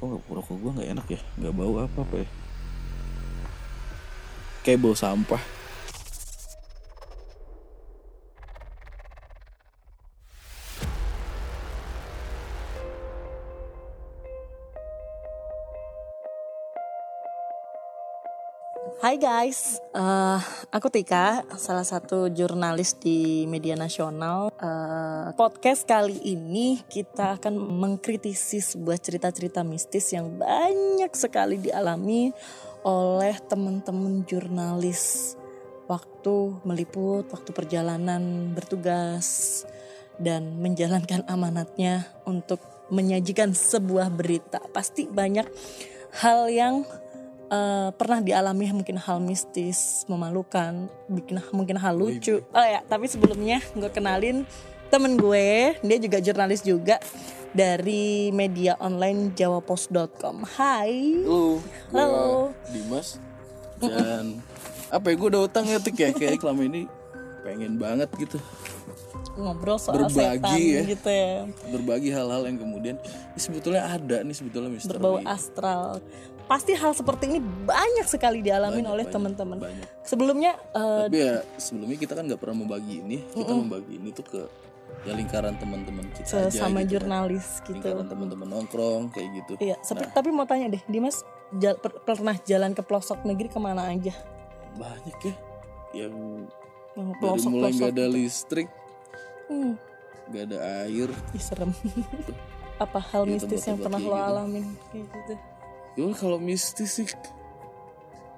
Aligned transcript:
kok 0.00 0.32
rokok 0.32 0.56
gue 0.56 0.70
nggak 0.80 0.90
enak 0.96 1.06
ya? 1.12 1.20
Nggak 1.36 1.52
bau 1.52 1.74
apa 1.84 1.98
apa 2.00 2.14
ya? 2.24 2.28
Kayak 4.64 4.80
bau 4.80 4.96
sampah 4.96 5.59
Hai 19.10 19.18
guys, 19.18 19.82
Eh, 19.90 20.40
aku 20.70 20.86
Tika, 20.86 21.42
salah 21.58 21.82
satu 21.82 22.30
jurnalis 22.30 22.94
di 22.94 23.42
media 23.50 23.74
nasional. 23.74 24.54
Eh, 24.54 25.34
podcast 25.34 25.82
kali 25.82 26.14
ini 26.30 26.78
kita 26.86 27.34
akan 27.34 27.58
mengkritisi 27.58 28.62
sebuah 28.62 29.02
cerita-cerita 29.02 29.66
mistis 29.66 30.14
yang 30.14 30.38
banyak 30.38 31.10
sekali 31.10 31.58
dialami 31.58 32.30
oleh 32.86 33.34
teman-teman 33.50 34.22
jurnalis 34.30 35.34
waktu 35.90 36.62
meliput, 36.62 37.26
waktu 37.34 37.50
perjalanan 37.50 38.54
bertugas 38.54 39.66
dan 40.22 40.62
menjalankan 40.62 41.26
amanatnya 41.26 42.06
untuk 42.30 42.62
menyajikan 42.94 43.58
sebuah 43.58 44.06
berita. 44.14 44.62
Pasti 44.70 45.10
banyak 45.10 45.50
hal 46.22 46.46
yang 46.46 46.86
eh, 47.50 47.88
pernah 47.92 48.22
dialami 48.22 48.70
mungkin 48.70 48.96
hal 48.96 49.18
mistis, 49.18 50.06
memalukan, 50.06 50.86
bikin 51.10 51.42
mungkin 51.50 51.76
hal 51.76 51.98
lucu. 51.98 52.40
Oh 52.54 52.66
ya, 52.66 52.80
tapi 52.86 53.10
sebelumnya 53.10 53.58
gue 53.74 53.90
kenalin 53.90 54.46
temen 54.88 55.18
gue, 55.18 55.74
dia 55.82 55.98
juga 55.98 56.18
jurnalis 56.22 56.62
juga 56.62 56.98
dari 57.50 58.30
media 58.30 58.78
online 58.78 59.34
jawapos.com. 59.34 60.46
Hai. 60.54 61.22
Halo, 61.26 61.58
Halo. 61.90 62.30
Dimas 62.70 63.18
dan 63.80 64.44
apa 64.92 65.06
ya 65.08 65.14
gue 65.16 65.28
udah 65.32 65.42
utang 65.48 65.64
ya 65.64 65.78
Tik 65.80 65.96
ya 65.96 66.10
kayak 66.12 66.42
selama 66.42 66.62
ini 66.68 66.84
pengen 67.40 67.80
banget 67.80 68.10
gitu 68.20 68.36
Ngobrol 69.40 69.80
soal 69.80 70.04
Berbagi 70.04 70.42
setan 70.42 70.58
ya. 70.60 70.82
gitu 70.84 71.08
ya. 71.08 71.34
berbagi 71.72 72.10
hal-hal 72.12 72.42
yang 72.44 72.58
kemudian 72.60 72.96
ini 73.00 73.40
sebetulnya 73.40 73.88
ada 73.88 74.20
nih 74.20 74.36
sebetulnya 74.36 74.68
misteri 74.68 74.98
Berbau 74.98 75.22
astral. 75.24 76.02
Pasti 76.50 76.74
hal 76.74 76.90
seperti 76.92 77.24
ini 77.28 77.38
banyak 77.40 78.04
sekali 78.04 78.42
dialamin 78.42 78.82
Banyak, 78.82 78.90
oleh 78.92 79.04
teman-teman. 79.06 79.58
Sebelumnya 80.02 80.58
eh, 80.74 81.06
tapi 81.06 81.16
ya 81.16 81.34
sebelumnya 81.56 81.94
kita 81.96 82.12
kan 82.12 82.26
nggak 82.26 82.36
pernah 82.36 82.56
membagi 82.58 82.98
ini 82.98 83.22
kita 83.24 83.52
membagi 83.54 83.94
ini 83.94 84.10
tuh 84.10 84.26
ke 84.26 84.40
ya 85.00 85.14
lingkaran 85.14 85.54
teman-teman 85.54 86.02
kita 86.10 86.26
aja 86.26 86.50
sesama 86.50 86.82
gitu 86.82 86.98
kan. 86.98 87.06
jurnalis 87.06 87.46
gitu. 87.62 87.78
lingkaran 87.78 88.04
teman-teman 88.04 88.46
nongkrong 88.50 89.02
kayak 89.08 89.28
gitu 89.38 89.52
Iya, 89.62 89.78
seperti 89.80 90.10
tapi 90.10 90.28
mau 90.28 90.42
tanya 90.44 90.66
deh, 90.68 90.82
Dimas 90.84 91.22
jal- 91.54 91.78
per- 91.78 92.02
pernah 92.02 92.34
jalan 92.42 92.74
ke 92.74 92.82
pelosok 92.82 93.22
negeri 93.22 93.46
ke 93.46 93.56
mana 93.56 93.86
aja? 93.86 94.10
banyak 94.72 95.18
ya 95.22 95.34
yang 95.96 96.14
Yang 96.92 97.06
dari 97.08 97.16
pelosok 97.16 97.48
mulai 97.48 97.62
pelosok. 97.64 97.78
nggak 97.78 97.92
ada 97.92 98.06
listrik 98.08 98.68
Hmm, 99.46 99.72
nggak 100.26 100.42
ada 100.44 100.58
air 100.84 101.08
ih, 101.30 101.38
serem. 101.40 101.70
Apa 102.84 102.98
hal 103.00 103.22
Iya, 103.24 103.30
mistis 103.32 103.62
yang 103.64 103.78
pernah 103.78 103.98
lo 103.98 104.10
gitu. 104.10 104.26
alamin 104.26 104.64
kayak 104.88 105.06
gitu? 105.06 105.34
Ya 105.98 106.06
kalau 106.14 106.38
mistis 106.38 106.90
sih 107.00 107.08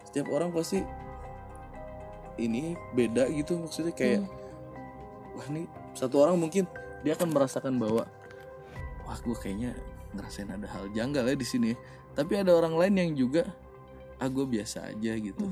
setiap 0.08 0.28
orang 0.32 0.52
pasti 0.52 0.84
ini 2.40 2.76
beda 2.96 3.28
gitu 3.28 3.60
maksudnya 3.60 3.92
kayak 3.92 4.24
wah 5.36 5.46
nih 5.52 5.68
satu 5.92 6.24
orang 6.24 6.40
mungkin 6.40 6.64
dia 7.04 7.12
akan 7.12 7.28
merasakan 7.32 7.76
bahwa 7.76 8.08
wah 9.04 9.18
gue 9.20 9.36
kayaknya 9.36 9.76
ngerasain 10.16 10.48
ada 10.48 10.68
hal 10.68 10.88
janggal 10.92 11.24
ya 11.28 11.36
di 11.36 11.46
sini 11.48 11.70
tapi 12.12 12.40
ada 12.40 12.52
orang 12.56 12.76
lain 12.76 12.94
yang 12.96 13.10
juga 13.16 13.48
ah 14.22 14.28
gue 14.30 14.46
biasa 14.46 14.86
aja 14.86 15.12
gitu. 15.18 15.50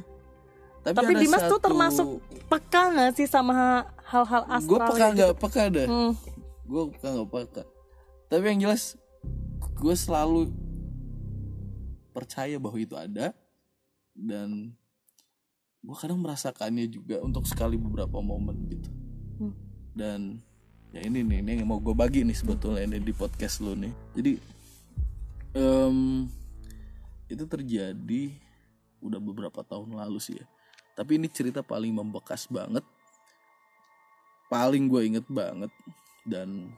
Tapi, 0.81 0.97
Tapi 0.97 1.13
ada 1.13 1.21
Dimas 1.21 1.43
tuh 1.45 1.59
satu- 1.59 1.65
termasuk 1.67 2.07
peka 2.47 2.83
nggak 2.95 3.11
sih 3.19 3.27
sama 3.27 3.85
hal-hal 4.07 4.47
astral? 4.47 4.71
gue 4.71 4.79
peka 4.79 4.95
kayak 4.97 5.13
nggak 5.19 5.33
peka 5.37 5.63
dah. 5.67 5.87
Gitu? 5.89 5.91
Hmm, 5.91 6.13
gue 6.71 6.83
peka 6.95 7.09
nggak 7.11 7.31
peka. 7.35 7.63
Tapi 8.31 8.45
yang 8.47 8.61
jelas 8.69 8.83
gue 9.75 9.95
selalu 9.99 10.41
percaya 12.11 12.59
bahwa 12.59 12.79
itu 12.79 12.99
ada. 12.99 13.33
Dan 14.13 14.75
gue 15.81 15.97
kadang 15.97 16.21
merasakannya 16.21 16.91
juga 16.91 17.23
untuk 17.25 17.49
sekali 17.49 17.81
beberapa 17.81 18.21
momen 18.21 18.69
gitu. 18.69 18.91
Hmm. 19.41 19.57
dan 19.97 20.37
ya 20.93 21.01
ini 21.01 21.25
nih 21.25 21.41
ini 21.41 21.51
yang 21.65 21.73
mau 21.73 21.81
gue 21.81 21.97
bagi 21.97 22.21
nih 22.29 22.37
sebetulnya 22.37 22.85
ini 22.85 23.01
di 23.01 23.15
podcast 23.17 23.65
lo 23.65 23.73
nih. 23.73 23.89
Jadi 24.13 24.33
em, 25.57 26.29
itu 27.25 27.45
terjadi 27.49 28.23
udah 29.01 29.17
beberapa 29.17 29.65
tahun 29.65 29.97
lalu 29.97 30.21
sih 30.21 30.37
ya. 30.37 30.47
Tapi 30.93 31.17
ini 31.17 31.33
cerita 31.33 31.65
paling 31.65 31.97
membekas 31.97 32.45
banget 32.53 32.85
paling 34.51 34.91
gue 34.91 35.01
inget 35.07 35.27
banget 35.31 35.71
dan 36.27 36.75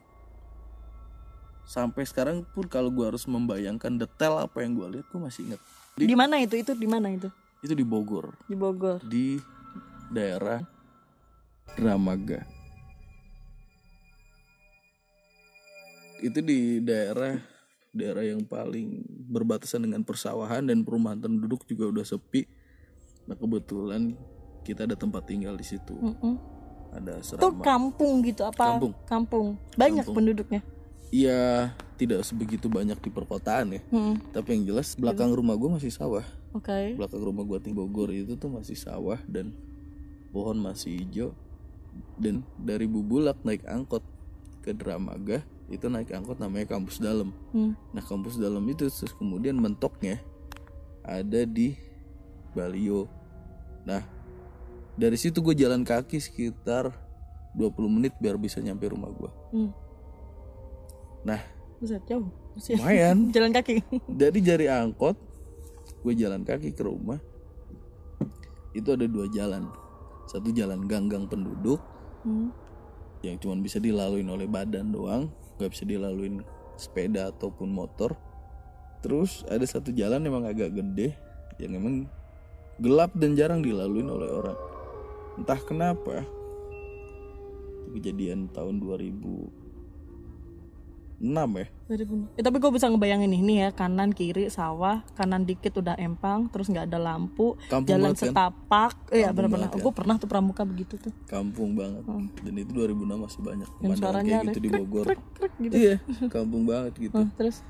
sampai 1.73 2.05
sekarang 2.05 2.45
pun 2.45 2.69
kalau 2.69 2.93
gue 2.93 3.09
harus 3.09 3.25
membayangkan 3.25 3.97
detail 3.97 4.37
apa 4.37 4.61
yang 4.61 4.77
gue 4.77 5.01
lihat 5.01 5.07
gue 5.09 5.17
masih 5.17 5.41
inget 5.49 5.61
di, 5.97 6.05
Di 6.05 6.13
mana 6.13 6.37
itu? 6.37 6.53
Itu 6.61 6.77
di 6.77 6.85
mana 6.85 7.09
itu? 7.09 7.33
itu 7.63 7.73
di 7.73 7.87
Bogor 7.87 8.35
Di 8.45 8.57
Bogor. 8.59 8.99
di 9.01 9.39
daerah 10.11 10.61
Dramaga 11.73 12.43
itu 16.21 16.39
di 16.39 16.79
daerah 16.83 17.39
daerah 17.91 18.25
yang 18.25 18.43
paling 18.43 19.03
berbatasan 19.31 19.87
dengan 19.87 20.03
persawahan 20.03 20.67
dan 20.67 20.83
perumahan 20.83 21.19
penduduk 21.19 21.67
juga 21.67 21.91
udah 21.91 22.05
sepi 22.05 22.47
nah 23.27 23.35
kebetulan 23.35 24.15
kita 24.63 24.87
ada 24.87 24.95
tempat 24.95 25.27
tinggal 25.27 25.55
di 25.55 25.67
situ 25.67 25.95
Mm-mm. 25.95 26.35
ada 26.95 27.19
Itu 27.19 27.35
serama 27.35 27.63
kampung 27.63 28.23
gitu 28.23 28.43
apa? 28.43 28.75
Kampung. 28.75 28.93
Kampung. 29.07 29.47
Banyak 29.75 30.05
Kampung. 30.07 30.15
penduduknya. 30.19 30.61
Iya 31.13 31.71
tidak 32.01 32.25
sebegitu 32.25 32.73
banyak 32.73 32.97
di 32.99 33.11
perkotaan 33.13 33.77
ya. 33.77 33.81
Hmm, 33.93 34.17
tapi 34.33 34.57
yang 34.57 34.73
jelas 34.73 34.97
belakang 34.97 35.29
rumah 35.31 35.55
gue 35.55 35.69
masih 35.71 35.93
sawah. 35.93 36.25
Oke. 36.53 36.97
belakang 36.97 37.21
rumah 37.21 37.45
gue 37.45 37.61
di 37.65 37.73
Bogor 37.73 38.13
itu 38.13 38.37
tuh 38.37 38.49
masih 38.49 38.77
sawah 38.77 39.21
dan 39.29 39.53
pohon 40.33 40.57
masih 40.57 41.05
hijau. 41.05 41.29
Dan 42.17 42.41
dari 42.57 42.89
Bubulak 42.89 43.45
naik 43.45 43.65
angkot 43.69 44.01
ke 44.65 44.73
Dramaga 44.73 45.45
itu 45.69 45.89
naik 45.89 46.13
angkot 46.13 46.41
namanya 46.41 46.65
kampus 46.69 46.97
dalam 46.97 47.33
Hmm. 47.53 47.73
nah 47.93 48.01
kampus 48.01 48.37
dalam 48.37 48.61
itu 48.69 48.89
terus 48.89 49.13
kemudian 49.13 49.57
mentoknya 49.57 50.21
ada 51.05 51.45
di 51.45 51.77
Balio. 52.53 53.05
Nah 53.85 54.01
dari 54.97 55.17
situ 55.17 55.41
gue 55.41 55.53
jalan 55.53 55.85
kaki 55.85 56.21
sekitar 56.21 56.93
20 57.53 57.69
menit 57.89 58.13
biar 58.17 58.37
bisa 58.37 58.61
nyampe 58.61 58.89
rumah 58.89 59.13
gue 59.13 59.31
Hmm. 59.53 59.71
Nah 61.23 61.41
Buset, 61.79 62.03
jauh. 62.07 62.31
Buset. 62.53 62.79
lumayan 62.79 63.27
Jalan 63.35 63.51
kaki. 63.51 63.83
dari 64.07 64.39
jari 64.39 64.67
angkot 64.67 65.19
gue 66.03 66.15
jalan 66.15 66.43
kaki 66.43 66.71
ke 66.71 66.83
rumah 66.83 67.19
itu 68.73 68.89
ada 68.89 69.05
dua 69.05 69.29
jalan 69.29 69.69
satu 70.25 70.51
jalan 70.51 70.87
ganggang 70.87 71.27
penduduk 71.27 71.79
Hmm. 72.23 72.55
yang 73.19 73.35
cuma 73.37 73.59
bisa 73.59 73.83
dilalui 73.83 74.23
oleh 74.23 74.47
badan 74.47 74.95
doang 74.95 75.27
nggak 75.59 75.75
bisa 75.75 75.83
dilalui 75.83 76.39
sepeda 76.77 77.29
ataupun 77.29 77.67
motor 77.67 78.15
terus 78.99 79.43
ada 79.47 79.67
satu 79.67 79.91
jalan 79.91 80.23
emang 80.23 80.47
agak 80.47 80.71
gede 80.71 81.19
yang 81.59 81.75
emang 81.75 82.07
gelap 82.79 83.11
dan 83.13 83.35
jarang 83.35 83.59
dilalui 83.59 84.07
oleh 84.07 84.31
orang 84.31 84.55
entah 85.35 85.59
kenapa 85.59 86.23
kejadian 87.91 88.47
tahun 88.49 88.79
2006 91.23 91.55
ya? 91.55 91.67
Dari 91.87 92.05
bun- 92.05 92.27
Eh, 92.35 92.43
tapi 92.43 92.59
gue 92.59 92.71
bisa 92.73 92.91
ngebayangin 92.91 93.31
nih, 93.31 93.41
nih 93.41 93.57
ya 93.57 93.69
kanan 93.71 94.11
kiri 94.11 94.51
sawah, 94.51 95.07
kanan 95.15 95.47
dikit 95.47 95.79
udah 95.79 95.95
empang, 95.97 96.51
terus 96.51 96.67
nggak 96.67 96.91
ada 96.91 96.99
lampu, 96.99 97.55
Kampung 97.65 97.87
jalan 97.87 98.03
banget 98.09 98.19
kan? 98.19 98.27
setapak, 98.29 98.93
iya 99.09 99.31
Kampung 99.31 99.37
benar-benar. 99.39 99.69
kan? 99.71 99.81
Gue 99.81 99.93
pernah 99.95 100.15
tuh 100.19 100.27
pramuka 100.27 100.63
begitu 100.65 100.99
tuh, 100.99 101.15
kampung 101.25 101.79
banget. 101.79 102.03
Dan 102.43 102.55
itu 102.57 102.71
2006 102.73 102.99
masih 103.17 103.41
banyak. 103.41 103.69
Dan 103.71 103.77
pemandangan 103.79 104.03
suaranya 104.03 104.35
kayak 104.35 104.47
gitu 104.49 104.59
di 104.59 104.69
krek, 104.69 104.81
Bogor. 104.83 105.05
krek, 105.07 105.21
krek 105.33 105.53
gitu. 105.61 105.75
iya 105.79 105.95
kampung 106.35 106.63
banget 106.67 106.93
gitu. 107.01 107.15
Hmm, 107.17 107.31
terus? 107.33 107.63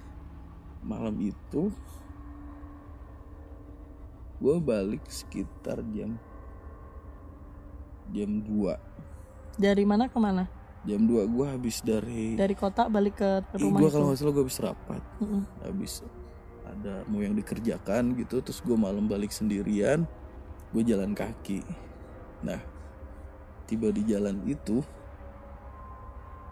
Malam 0.81 1.15
itu 1.21 1.63
gue 4.39 4.57
balik 4.59 5.05
sekitar 5.07 5.79
jam 5.89 6.19
jam 8.11 8.31
2 8.41 8.75
dari 9.55 9.85
mana 9.85 10.09
ke 10.09 10.19
mana? 10.19 10.51
Jam 10.83 11.01
2 11.01 11.15
gue 11.29 11.47
habis 11.49 11.79
dari 11.81 12.35
Dari 12.35 12.53
kota 12.53 12.87
balik 12.87 13.17
ke 13.17 13.31
rumah 13.55 13.79
gue 13.79 13.89
kalau 13.89 14.07
nggak 14.09 14.19
salah 14.19 14.33
gue 14.33 14.43
habis 14.43 14.59
rapat 14.59 15.03
Mm-mm. 15.19 15.43
habis 15.63 15.93
ada 16.65 17.05
mau 17.05 17.19
yang 17.19 17.33
dikerjakan 17.33 18.17
gitu 18.17 18.41
terus 18.41 18.59
gue 18.59 18.75
malam 18.75 19.05
balik 19.05 19.31
sendirian 19.31 20.03
gue 20.69 20.83
jalan 20.83 21.13
kaki 21.13 21.63
nah 22.41 22.59
tiba 23.65 23.89
di 23.89 24.03
jalan 24.05 24.43
itu 24.45 24.83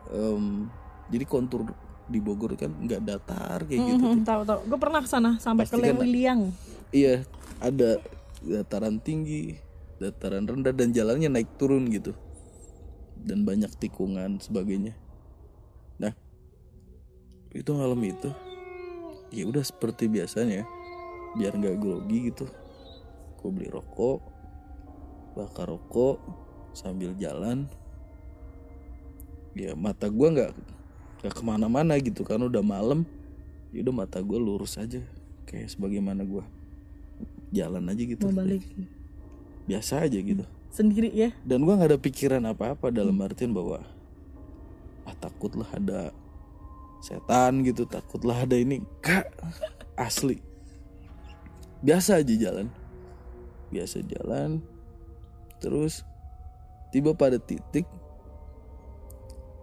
em, 0.09 0.71
jadi 1.09 1.25
kontur 1.25 1.67
di 2.06 2.19
Bogor 2.19 2.55
kan 2.55 2.71
nggak 2.71 3.03
datar 3.03 3.59
kayak 3.65 3.81
gitu 3.88 4.03
Mhm, 4.09 4.23
tahu 4.23 4.43
tahu. 4.43 4.59
Gue 4.65 4.79
pernah 4.79 4.99
ke 4.99 5.06
sana 5.06 5.31
sampai 5.37 5.62
ke 5.62 5.73
kan- 5.73 5.81
Lewiliang. 5.81 6.41
iya 6.91 7.23
ada 7.59 8.03
dataran 8.41 8.99
tinggi 8.99 9.55
dataran 9.97 10.43
rendah 10.43 10.73
dan 10.73 10.91
jalannya 10.91 11.29
naik 11.29 11.55
turun 11.55 11.87
gitu 11.87 12.11
dan 13.25 13.44
banyak 13.44 13.70
tikungan 13.76 14.40
sebagainya. 14.40 14.96
Nah 16.00 16.12
itu 17.52 17.70
malam 17.75 18.00
itu 18.06 18.31
ya 19.31 19.46
udah 19.46 19.62
seperti 19.62 20.11
biasanya 20.11 20.64
biar 21.37 21.55
nggak 21.55 21.76
grogi 21.78 22.32
gitu. 22.32 22.46
Gue 23.40 23.50
beli 23.52 23.69
rokok 23.69 24.20
bakar 25.37 25.70
rokok 25.70 26.19
sambil 26.75 27.14
jalan. 27.17 27.70
Ya 29.55 29.75
mata 29.75 30.06
gua 30.06 30.31
nggak 30.31 30.50
nggak 31.20 31.34
ke 31.34 31.43
mana-mana 31.43 31.99
gitu 31.99 32.22
kan 32.22 32.43
udah 32.43 32.62
malam. 32.62 33.06
Ya 33.70 33.87
udah 33.87 33.94
mata 33.94 34.19
gue 34.19 34.38
lurus 34.38 34.78
aja 34.78 35.02
kayak 35.46 35.70
sebagaimana 35.70 36.26
gua 36.26 36.46
jalan 37.50 37.87
aja 37.90 38.02
gitu. 38.02 38.26
Mau 38.31 38.43
balik. 38.43 38.62
Biasa 39.67 40.06
aja 40.06 40.19
gitu 40.19 40.46
sendiri 40.70 41.11
ya. 41.11 41.31
dan 41.43 41.67
gua 41.67 41.76
nggak 41.78 41.90
ada 41.94 42.00
pikiran 42.00 42.43
apa-apa 42.46 42.94
dalam 42.94 43.19
artian 43.20 43.50
bahwa 43.50 43.82
ah 45.05 45.17
takutlah 45.19 45.67
ada 45.75 46.14
setan 47.00 47.64
gitu 47.67 47.88
takutlah 47.88 48.44
ada 48.44 48.55
ini. 48.55 48.84
Kak 49.00 49.32
asli. 49.96 50.38
Biasa 51.81 52.20
aja 52.20 52.34
jalan. 52.37 52.69
Biasa 53.72 54.05
jalan 54.05 54.61
terus 55.61 56.02
tiba 56.90 57.12
pada 57.14 57.37
titik 57.37 57.84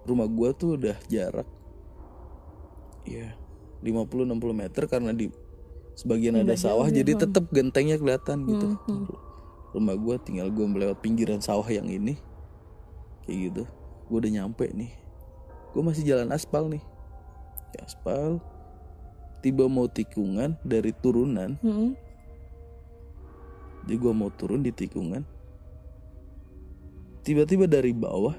rumah 0.07 0.29
gua 0.29 0.55
tuh 0.55 0.79
udah 0.79 0.95
jarak 1.11 1.49
ya 3.03 3.35
50-60 3.83 4.37
meter 4.53 4.83
karena 4.87 5.11
di 5.11 5.27
sebagian 5.97 6.39
ada 6.39 6.53
sawah 6.55 6.87
jadi 6.87 7.17
tetap 7.17 7.49
gentengnya 7.49 7.97
kelihatan 7.97 8.45
gitu 8.47 8.67
rumah 9.75 9.95
gua 9.99 10.15
tinggal 10.21 10.47
gua 10.51 10.67
melewat 10.69 10.99
pinggiran 11.03 11.43
sawah 11.43 11.67
yang 11.67 11.87
ini. 11.87 12.15
Kayak 13.25 13.37
gitu. 13.51 13.63
Gua 14.07 14.17
udah 14.23 14.31
nyampe 14.31 14.65
nih. 14.71 14.91
Gua 15.75 15.83
masih 15.83 16.03
jalan 16.07 16.31
aspal 16.31 16.71
nih. 16.71 16.83
Aspal. 17.83 18.41
Tiba 19.45 19.69
mau 19.69 19.85
tikungan 19.85 20.57
dari 20.65 20.91
turunan. 20.91 21.55
Mhm. 21.61 22.09
jadi 23.87 24.03
gua 24.03 24.11
mau 24.11 24.27
turun 24.27 24.59
di 24.59 24.75
tikungan. 24.75 25.23
Tiba-tiba 27.23 27.71
dari 27.71 27.95
bawah 27.95 28.35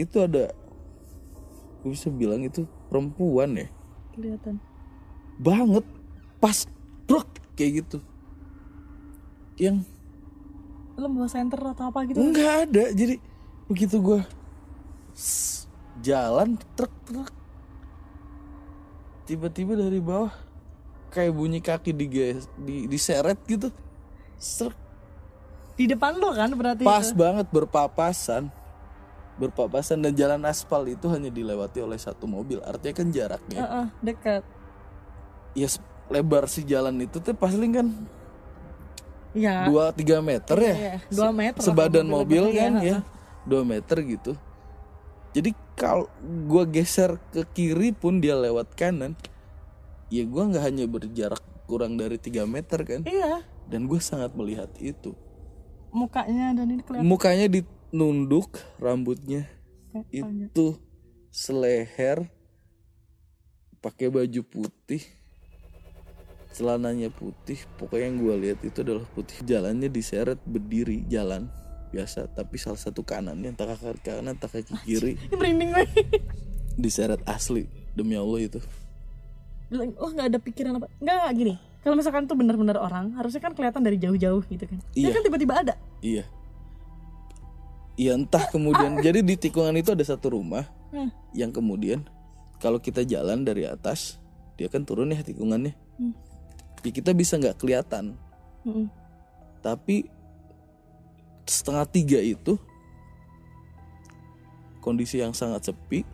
itu 0.00 0.16
ada 0.24 0.48
gue 1.84 1.90
bisa 1.92 2.08
bilang 2.08 2.40
itu 2.40 2.64
perempuan 2.88 3.60
ya? 3.60 3.68
Kelihatan. 4.16 4.56
banget. 5.36 5.84
Pas 6.40 6.64
brok 7.04 7.28
kayak 7.52 7.84
gitu 7.84 8.00
yang 9.60 9.84
bawa 10.96 11.28
center 11.28 11.60
atau 11.66 11.88
apa 11.88 12.04
gitu? 12.04 12.16
nggak 12.18 12.52
ada 12.66 12.84
jadi 12.90 13.16
begitu 13.66 13.96
gua 13.98 14.20
s- 15.12 15.64
jalan 15.98 16.56
truk 16.74 16.92
truk 17.04 17.28
tiba-tiba 19.24 19.78
dari 19.78 19.96
bawah 19.98 20.32
kayak 21.08 21.32
bunyi 21.32 21.60
kaki 21.60 21.90
di 21.90 22.06
di 22.56 22.86
diseret 22.86 23.38
gitu 23.44 23.70
Srek. 24.36 24.72
Di 25.76 25.84
depan 25.84 26.16
lo 26.16 26.32
kan 26.32 26.48
berarti. 26.50 26.80
pas 26.80 27.04
itu? 27.04 27.16
banget 27.16 27.44
berpapasan 27.48 28.48
berpapasan 29.36 30.00
dan 30.00 30.12
jalan 30.12 30.44
aspal 30.44 30.84
itu 30.84 31.08
hanya 31.08 31.28
dilewati 31.28 31.80
oleh 31.80 31.96
satu 31.96 32.24
mobil 32.24 32.60
artinya 32.60 32.92
kan 32.94 33.08
jaraknya 33.08 33.58
Heeh, 33.58 33.86
dekat. 34.02 34.42
ya 35.54 35.68
lebar 36.08 36.44
si 36.44 36.60
jalan 36.62 36.92
itu 37.00 37.16
tuh 37.16 37.32
pasti 37.32 37.64
kan 37.66 37.88
Iya. 39.32 39.66
2-3 39.66 39.94
meter 40.20 40.56
ya 40.58 40.74
Iya, 40.74 40.94
dua 41.08 41.30
meter. 41.30 41.60
sebadan 41.60 42.04
kalau 42.04 42.16
mobil 42.18 42.42
lebarnya, 42.44 42.58
kan 42.58 42.72
iya. 42.80 42.98
ya 42.98 42.98
2 43.46 43.62
meter 43.64 43.96
gitu 44.04 44.32
jadi 45.30 45.50
kalau 45.74 46.10
gua 46.44 46.64
geser 46.64 47.14
ke 47.30 47.46
kiri 47.48 47.90
pun 47.90 48.18
dia 48.18 48.34
lewat 48.34 48.74
kanan 48.74 49.14
ya 50.08 50.24
gua 50.24 50.46
nggak 50.46 50.64
hanya 50.64 50.84
berjarak 50.84 51.38
kurang 51.64 51.94
dari 51.94 52.16
3 52.16 52.42
meter 52.44 52.82
kan 52.82 53.00
Iya. 53.02 53.46
dan 53.64 53.86
gue 53.86 54.00
sangat 54.00 54.34
melihat 54.34 54.66
itu 54.76 55.14
Mukanya 55.90 56.50
dan 56.52 56.66
ini 56.68 56.82
kelihatan. 56.82 57.02
mukanya 57.04 57.46
ditunduk 57.46 58.50
rambutnya 58.76 59.46
panjang. 59.88 60.50
itu 60.50 60.74
seleher 61.28 62.26
pakai 63.80 64.06
baju 64.06 64.42
putih 64.44 65.02
celananya 66.50 67.08
putih 67.08 67.62
pokoknya 67.78 68.04
yang 68.10 68.16
gue 68.18 68.34
lihat 68.42 68.58
itu 68.62 68.78
adalah 68.82 69.06
putih 69.14 69.38
jalannya 69.42 69.86
diseret 69.86 70.38
berdiri 70.42 71.06
jalan 71.06 71.46
biasa 71.90 72.30
tapi 72.30 72.58
salah 72.58 72.78
satu 72.78 73.02
kanannya 73.02 73.50
entah 73.50 73.66
kaki 73.66 74.02
kanan 74.02 74.34
entah 74.34 74.46
kaki 74.46 74.74
kiri 74.82 75.14
merinding 75.30 75.70
gue. 75.70 75.86
diseret 76.82 77.22
asli 77.24 77.66
demi 77.92 78.14
Allah 78.14 78.40
itu 78.40 78.60
Bilang, 79.70 79.94
oh 80.02 80.10
nggak 80.10 80.34
ada 80.34 80.38
pikiran 80.42 80.82
apa? 80.82 80.90
Nggak 80.98 81.30
gini. 81.30 81.54
Kalau 81.86 81.94
misalkan 81.94 82.26
tuh 82.26 82.34
benar-benar 82.34 82.74
orang, 82.74 83.14
harusnya 83.14 83.38
kan 83.38 83.54
kelihatan 83.54 83.86
dari 83.86 84.02
jauh-jauh 84.02 84.42
gitu 84.50 84.66
kan. 84.66 84.82
Iya. 84.98 85.06
Ya 85.06 85.14
kan 85.14 85.22
tiba-tiba 85.22 85.54
ada. 85.54 85.74
iya 86.02 86.26
iya 87.94 88.16
entah 88.16 88.48
kemudian 88.48 88.98
jadi 88.98 89.20
di 89.20 89.36
tikungan 89.36 89.76
itu 89.76 89.92
ada 89.92 90.02
satu 90.02 90.34
rumah 90.34 90.66
Hmm. 90.90 91.06
yang 91.30 91.54
kemudian 91.54 92.02
kalau 92.58 92.82
kita 92.82 93.06
jalan 93.06 93.46
dari 93.46 93.62
atas 93.62 94.18
dia 94.58 94.66
kan 94.66 94.82
turun 94.82 95.14
ya 95.14 95.22
tikungannya 95.22 95.70
Hmm. 96.00 96.16
Ya 96.80 96.90
kita 96.90 97.10
bisa 97.10 97.36
nggak 97.36 97.56
kelihatan 97.56 98.16
Mm-mm. 98.62 98.86
tapi 99.60 100.08
setengah 101.44 101.84
tiga 101.84 102.18
itu 102.18 102.56
kondisi 104.80 105.20
yang 105.20 105.32
sangat 105.32 105.68
sepi 105.68 106.04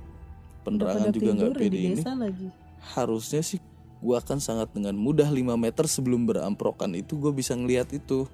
penerangan 0.63 1.11
juga 1.11 1.31
nggak 1.33 1.53
pede 1.55 1.79
ini 1.79 2.03
lagi. 2.03 2.47
harusnya 2.93 3.41
sih 3.41 3.63
gua 3.97 4.19
akan 4.19 4.39
sangat 4.39 4.69
dengan 4.71 4.93
mudah 4.93 5.27
5 5.27 5.39
meter 5.57 5.85
sebelum 5.87 6.27
beramprokan 6.27 6.93
itu 6.93 7.17
gue 7.17 7.33
bisa 7.33 7.55
ngelihat 7.55 7.91
itu 7.93 8.27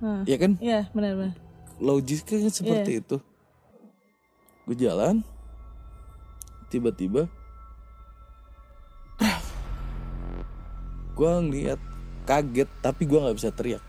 Nah, 0.00 0.24
ya 0.24 0.40
kan 0.40 0.56
iya 0.58 0.88
benar-benar. 0.90 1.36
logiknya 1.76 2.48
kan 2.48 2.52
seperti 2.52 2.90
Iya. 2.96 3.00
itu 3.04 3.16
gue 4.64 4.76
jalan 4.78 5.20
tiba-tiba 6.68 7.28
gue 11.20 11.28
ngeliat 11.44 11.80
kaget 12.24 12.70
tapi 12.80 13.04
gue 13.04 13.20
nggak 13.20 13.36
bisa 13.36 13.52
teriak 13.52 13.84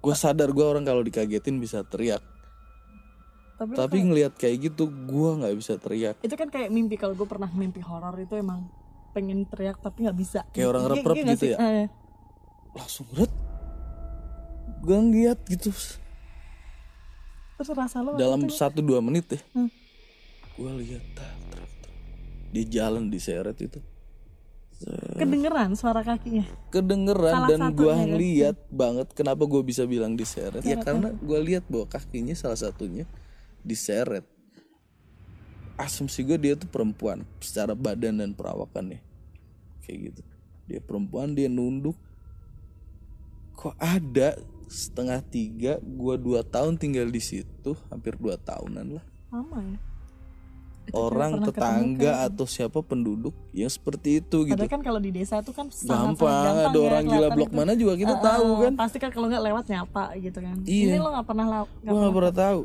gue 0.00 0.14
sadar 0.14 0.48
gue 0.48 0.62
orang 0.62 0.86
kalau 0.86 1.02
dikagetin 1.02 1.58
bisa 1.58 1.82
teriak 1.82 2.22
Tapi, 3.58 3.76
tapi 3.76 3.96
ngelihat 4.00 4.32
kayak 4.32 4.70
gitu 4.70 4.86
gue 4.88 5.30
nggak 5.36 5.52
bisa 5.52 5.74
teriak 5.76 6.16
itu 6.22 6.32
kan 6.32 6.48
kayak 6.48 6.70
mimpi 6.70 6.94
kalau 6.94 7.12
gue 7.12 7.26
pernah 7.26 7.50
mimpi 7.50 7.82
horor 7.82 8.14
itu 8.16 8.32
emang 8.32 8.70
pengen 9.10 9.42
teriak 9.42 9.82
tapi 9.82 10.06
nggak 10.06 10.14
bisa. 10.14 10.46
Kayak 10.54 10.68
orang 10.70 10.82
Iya- 10.86 10.92
rep-rep 10.94 11.16
iya 11.18 11.26
gitu 11.34 11.44
ya? 11.44 11.56
Iya. 11.58 11.86
langsung 12.70 13.06
red 13.10 13.32
gue 14.80 14.96
ngeliat 14.96 15.38
gitu 15.44 15.70
Terus 17.58 17.68
rasa 17.74 18.00
lo 18.00 18.14
dalam 18.14 18.46
satu 18.48 18.80
dua 18.80 19.02
menit 19.02 19.26
deh 19.28 19.42
Hmm. 19.50 19.66
gue 20.54 20.70
lihat 20.78 21.02
tak, 21.12 21.28
tak, 21.50 21.66
tak. 21.82 21.92
di 22.48 22.62
jalan 22.64 23.10
diseret 23.10 23.58
itu 23.58 23.82
kedengeran 25.20 25.76
suara 25.76 26.00
kakinya. 26.00 26.48
kedengeran 26.72 27.34
Salah 27.36 27.48
dan 27.52 27.60
gua 27.76 27.92
kan? 27.92 28.08
ngeliat 28.08 28.56
banget 28.72 29.12
kenapa 29.12 29.44
gue 29.44 29.60
bisa 29.60 29.84
bilang 29.84 30.16
diseret. 30.16 30.64
Ya 30.64 30.80
karena 30.80 31.12
gua 31.20 31.40
lihat 31.40 31.68
bahwa 31.68 31.84
kakinya 31.84 32.32
salah 32.32 32.56
satunya 32.56 33.04
diseret. 33.60 34.24
Asumsi 35.76 36.24
gue 36.24 36.36
dia 36.36 36.54
tuh 36.56 36.68
perempuan 36.68 37.24
secara 37.40 37.76
badan 37.76 38.20
dan 38.20 38.32
perawakannya 38.32 39.00
kayak 39.84 40.12
gitu. 40.12 40.22
Dia 40.64 40.80
perempuan 40.80 41.36
dia 41.36 41.48
nunduk. 41.48 41.96
Kok 43.60 43.76
ada 43.76 44.40
setengah 44.70 45.20
tiga 45.28 45.72
gua 45.82 46.16
dua 46.16 46.40
tahun 46.40 46.80
tinggal 46.80 47.10
di 47.12 47.20
situ 47.20 47.76
hampir 47.92 48.16
dua 48.16 48.40
tahunan 48.40 48.96
lah. 48.96 49.04
Lama 49.28 49.60
ya. 49.60 49.89
Itu 50.80 50.96
orang 50.96 51.44
tetangga 51.44 52.12
ketemu 52.24 52.26
atau 52.32 52.46
siapa 52.48 52.78
penduduk 52.80 53.36
yang 53.52 53.68
seperti 53.68 54.24
itu 54.24 54.42
kan. 54.42 54.48
gitu 54.48 54.56
Padahal 54.56 54.72
kan 54.72 54.82
kalau 54.82 55.00
di 55.00 55.10
desa 55.12 55.38
tuh 55.44 55.54
kan 55.54 55.68
sangat 55.70 56.16
gampang 56.18 56.56
ada 56.66 56.78
orang 56.80 57.04
gila 57.06 57.28
blok 57.36 57.52
mana 57.52 57.72
juga 57.76 57.94
kita 57.94 58.14
tahu 58.18 58.48
kan 58.64 58.72
Pasti 58.80 58.96
kan 58.98 59.10
kalau 59.12 59.26
nggak 59.28 59.44
lewat 59.44 59.64
nyapa 59.68 60.04
gitu 60.18 60.38
kan. 60.40 60.56
Iya. 60.64 60.96
Ini 60.96 60.98
lo 60.98 61.08
nggak 61.14 61.26
pernah 61.28 61.44
nggak 61.46 61.64
gue 61.84 61.98
nggak 62.00 62.16
pernah 62.16 62.34
tahu 62.34 62.60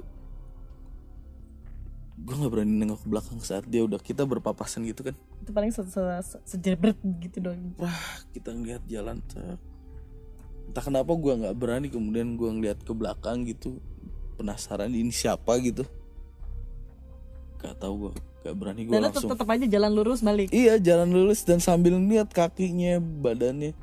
gue 2.25 2.35
nggak 2.41 2.51
berani 2.57 2.73
nengok 2.81 2.99
ke 3.05 3.07
belakang 3.11 3.37
saat 3.43 3.69
dia 3.69 3.85
udah 3.85 4.01
kita 4.01 4.25
berpapasan 4.25 4.81
gitu 4.89 5.05
kan 5.05 5.15
itu 5.45 5.51
paling 5.53 5.69
se 5.69 5.85
se 5.85 6.01
se- 6.25 6.41
sejebret 6.57 6.97
gitu 7.21 7.37
doang. 7.37 7.75
wah 7.77 8.01
kita 8.33 8.49
ngeliat 8.49 8.81
jalan 8.89 9.21
tek. 9.29 9.61
entah 10.65 10.81
kenapa 10.81 11.11
gue 11.13 11.33
nggak 11.45 11.53
berani 11.53 11.87
kemudian 11.93 12.33
gue 12.33 12.49
ngeliat 12.49 12.81
ke 12.81 12.93
belakang 12.97 13.45
gitu 13.45 13.77
penasaran 14.41 14.89
ini 14.89 15.13
siapa 15.13 15.53
gitu 15.61 15.85
gak 17.65 17.77
tahu 17.81 17.93
gue 18.07 18.13
gak 18.45 18.55
berani 18.55 18.85
gue 18.85 18.93
langsung. 18.93 19.29
tetap 19.33 19.49
aja 19.49 19.65
jalan 19.65 19.91
lurus 19.91 20.21
balik. 20.21 20.53
iya 20.53 20.77
jalan 20.77 21.09
lurus 21.09 21.41
dan 21.41 21.57
sambil 21.57 21.97
lihat 21.97 22.29
kakinya 22.29 23.01
badannya. 23.01 23.73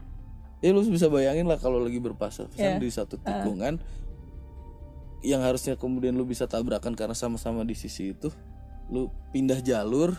Ya 0.62 0.71
lu 0.71 0.87
bisa 0.87 1.11
bayangin 1.11 1.51
lah 1.51 1.59
kalau 1.59 1.83
lagi 1.83 1.99
berpapasan 1.99 2.47
di 2.55 2.87
satu 2.87 3.19
tikungan 3.19 3.83
yang 5.27 5.43
harusnya 5.43 5.75
kemudian 5.75 6.15
lu 6.15 6.23
bisa 6.23 6.47
tabrakan 6.47 6.95
karena 6.95 7.19
sama-sama 7.19 7.67
di 7.67 7.75
sisi 7.75 8.15
itu 8.15 8.31
lu 8.87 9.11
pindah 9.35 9.59
jalur 9.59 10.15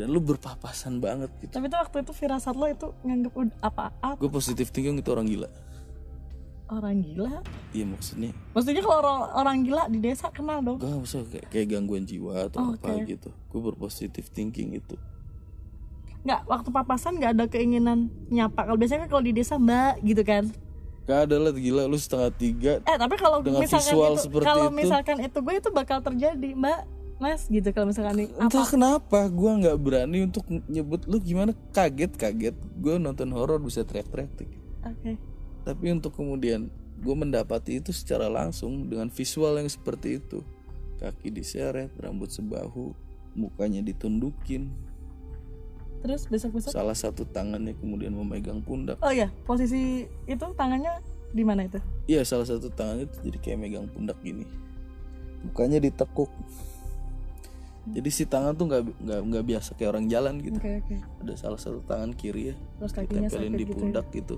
dan 0.00 0.08
lu 0.08 0.24
berpapasan 0.24 0.96
banget 0.96 1.28
gitu. 1.44 1.52
Tapi 1.52 1.68
itu 1.68 1.76
waktu 1.76 1.96
itu 2.00 2.12
firasat 2.16 2.56
lo 2.56 2.66
itu 2.72 2.88
nganggep 3.04 3.32
apa? 3.60 3.92
Apa? 4.00 4.16
Gue 4.16 4.32
positif 4.32 4.72
thinking 4.72 5.04
itu 5.04 5.12
orang 5.12 5.28
gila 5.28 5.48
orang 6.66 6.96
gila. 6.98 7.44
iya 7.70 7.84
maksudnya 7.84 8.32
Maksudnya 8.50 8.80
kalau 8.80 8.98
orang, 8.98 9.18
orang 9.34 9.56
gila 9.62 9.82
di 9.86 9.98
desa 9.98 10.28
kenal 10.28 10.58
dong. 10.58 10.78
gak 10.78 10.96
usah 10.96 11.20
kayak, 11.22 11.46
kayak 11.48 11.66
gangguan 11.70 12.02
jiwa 12.02 12.48
atau 12.48 12.58
Oh, 12.62 12.72
apa 12.72 13.04
gitu 13.04 13.28
gue 13.30 13.60
berpositif 13.62 14.28
thinking 14.28 14.72
itu 14.74 14.96
Nggak 16.20 16.40
waktu 16.44 16.68
papasan 16.70 17.12
nggak 17.14 17.32
ada 17.32 17.44
keinginan 17.44 18.08
nyapa. 18.26 18.64
Kalau 18.64 18.80
biasanya 18.80 19.04
kan 19.04 19.10
kalau 19.10 19.22
di 19.22 19.32
desa 19.32 19.54
mbak 19.54 20.00
gitu 20.00 20.22
kan. 20.22 20.48
gak 21.04 21.28
ada 21.28 21.36
lah 21.36 21.52
gila 21.52 21.84
lu 21.84 22.00
setengah 22.00 22.32
tiga 22.32 22.72
Eh 22.80 22.96
tapi 22.96 23.12
kalau 23.14 23.44
misalkan 23.44 23.92
itu 23.92 24.40
kalau 24.40 24.66
itu. 24.66 24.74
misalkan 24.74 25.16
itu 25.20 25.36
gue 25.36 25.54
itu 25.54 25.68
bakal 25.68 26.00
terjadi 26.00 26.56
mbak 26.56 26.88
mas 27.14 27.44
gitu 27.46 27.68
kalau 27.70 27.86
misalkan 27.86 28.16
nih 28.16 28.28
entah 28.34 28.64
kenapa 28.64 29.28
gue 29.28 29.50
nggak 29.54 29.76
berani 29.76 30.24
untuk 30.24 30.42
nyebut 30.66 31.04
lu 31.04 31.20
gimana 31.20 31.52
kaget 31.70 32.08
kaget 32.10 32.56
gue 32.74 32.94
nonton 32.96 33.28
horor 33.30 33.60
bisa 33.60 33.84
teriak-teriak 33.84 34.32
oke 34.82 35.12
tapi 35.64 35.90
untuk 35.90 36.12
kemudian 36.12 36.68
gue 37.00 37.14
mendapati 37.16 37.80
itu 37.80 37.90
secara 37.90 38.28
langsung 38.28 38.86
dengan 38.86 39.08
visual 39.08 39.56
yang 39.58 39.68
seperti 39.68 40.20
itu. 40.20 40.44
Kaki 41.00 41.32
diseret 41.32 41.90
rambut 41.98 42.30
sebahu 42.30 42.94
mukanya 43.34 43.82
ditundukin. 43.82 44.70
Terus 46.04 46.28
besok 46.28 46.60
besok 46.60 46.76
salah 46.76 46.94
satu 46.94 47.24
tangannya 47.24 47.72
kemudian 47.80 48.12
memegang 48.12 48.60
pundak. 48.60 49.00
Oh 49.00 49.10
ya 49.10 49.32
posisi 49.48 50.04
itu 50.28 50.46
tangannya 50.54 51.00
di 51.32 51.42
mana 51.42 51.64
itu? 51.64 51.80
Iya 52.06 52.22
salah 52.28 52.44
satu 52.44 52.68
tangannya 52.68 53.08
tuh 53.08 53.20
jadi 53.24 53.38
kayak 53.40 53.58
megang 53.58 53.88
pundak 53.88 54.20
gini. 54.20 54.44
Mukanya 55.42 55.80
ditekuk. 55.80 56.28
Jadi 57.84 58.08
si 58.08 58.24
tangan 58.24 58.56
tuh 58.56 58.68
nggak 58.68 58.82
nggak 59.00 59.20
nggak 59.28 59.44
biasa 59.44 59.76
kayak 59.76 59.96
orang 59.96 60.06
jalan 60.08 60.40
gitu. 60.40 60.56
Oke 60.60 60.80
oke. 60.84 60.96
Ada 61.24 61.34
salah 61.36 61.60
satu 61.60 61.80
tangan 61.84 62.12
kiri 62.12 62.52
ya 62.52 62.56
terus 62.80 62.92
kakinya 62.92 63.28
tempelin 63.32 63.52
sakit 63.52 63.56
di 63.56 63.64
gitu 63.64 63.72
ya. 63.72 63.80
pundak 63.80 64.06
gitu 64.12 64.36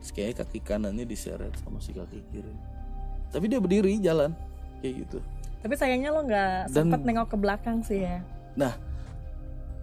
terus 0.00 0.10
kayaknya 0.16 0.34
kaki 0.42 0.58
kanannya 0.64 1.04
diseret 1.04 1.52
sama 1.60 1.78
si 1.78 1.92
kaki 1.92 2.24
kiri. 2.32 2.52
Tapi 3.30 3.44
dia 3.46 3.60
berdiri 3.62 4.00
jalan. 4.00 4.34
Kayak 4.80 5.06
gitu. 5.06 5.18
Tapi 5.60 5.74
sayangnya 5.76 6.10
lo 6.10 6.24
nggak 6.24 6.72
sempet 6.72 7.00
nengok 7.04 7.28
ke 7.32 7.36
belakang 7.36 7.84
sih 7.84 8.02
ya. 8.02 8.24
Nah 8.56 8.74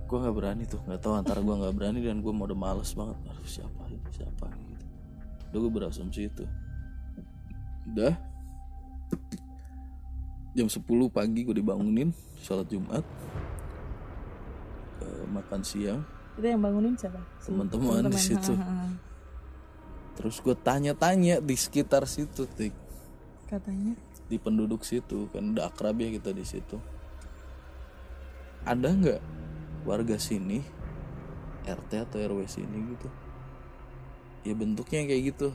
gue 0.10 0.18
nggak 0.18 0.36
berani 0.36 0.64
tuh. 0.66 0.82
Nggak 0.90 1.00
tahu 1.06 1.14
antara 1.16 1.40
gue 1.40 1.56
nggak 1.56 1.76
berani 1.78 2.00
dan 2.02 2.20
gue 2.20 2.34
mau 2.34 2.50
udah 2.50 2.58
males 2.58 2.92
banget. 2.98 3.18
Aduh 3.30 3.48
siapa 3.48 3.82
ini? 3.88 4.02
Siapa 4.10 4.46
gitu 4.50 4.78
udah 5.52 5.60
gue 5.64 5.72
berasumsi 5.72 6.28
itu. 6.28 6.46
Udah. 7.90 8.14
Jam 10.58 10.68
10 10.68 10.84
pagi 11.10 11.46
gue 11.46 11.56
dibangunin 11.56 12.12
sholat 12.44 12.68
jumat. 12.68 13.06
Eh, 15.02 15.24
makan 15.32 15.62
siang. 15.64 16.02
Itu 16.38 16.46
yang 16.46 16.62
bangunin 16.62 16.94
siapa? 16.94 17.22
Teman-teman 17.42 18.12
di 18.12 18.20
situ. 18.20 18.54
Ha, 18.54 18.66
ha, 18.66 18.76
ha. 18.86 18.88
Terus 20.18 20.42
gue 20.42 20.58
tanya-tanya 20.58 21.38
di 21.38 21.54
sekitar 21.54 22.10
situ 22.10 22.50
tik. 22.58 22.74
Katanya? 23.46 23.94
Di 24.28 24.42
penduduk 24.42 24.82
situ 24.82 25.30
kan 25.30 25.54
udah 25.54 25.70
akrab 25.70 26.02
ya 26.02 26.10
kita 26.10 26.34
di 26.34 26.44
situ. 26.44 26.82
Ada 28.66 28.90
nggak 28.92 29.22
warga 29.88 30.18
sini 30.20 30.60
RT 31.64 31.92
atau 32.10 32.18
RW 32.20 32.44
sini 32.50 32.78
gitu? 32.98 33.08
Ya 34.44 34.58
bentuknya 34.58 35.06
kayak 35.06 35.24
gitu. 35.32 35.48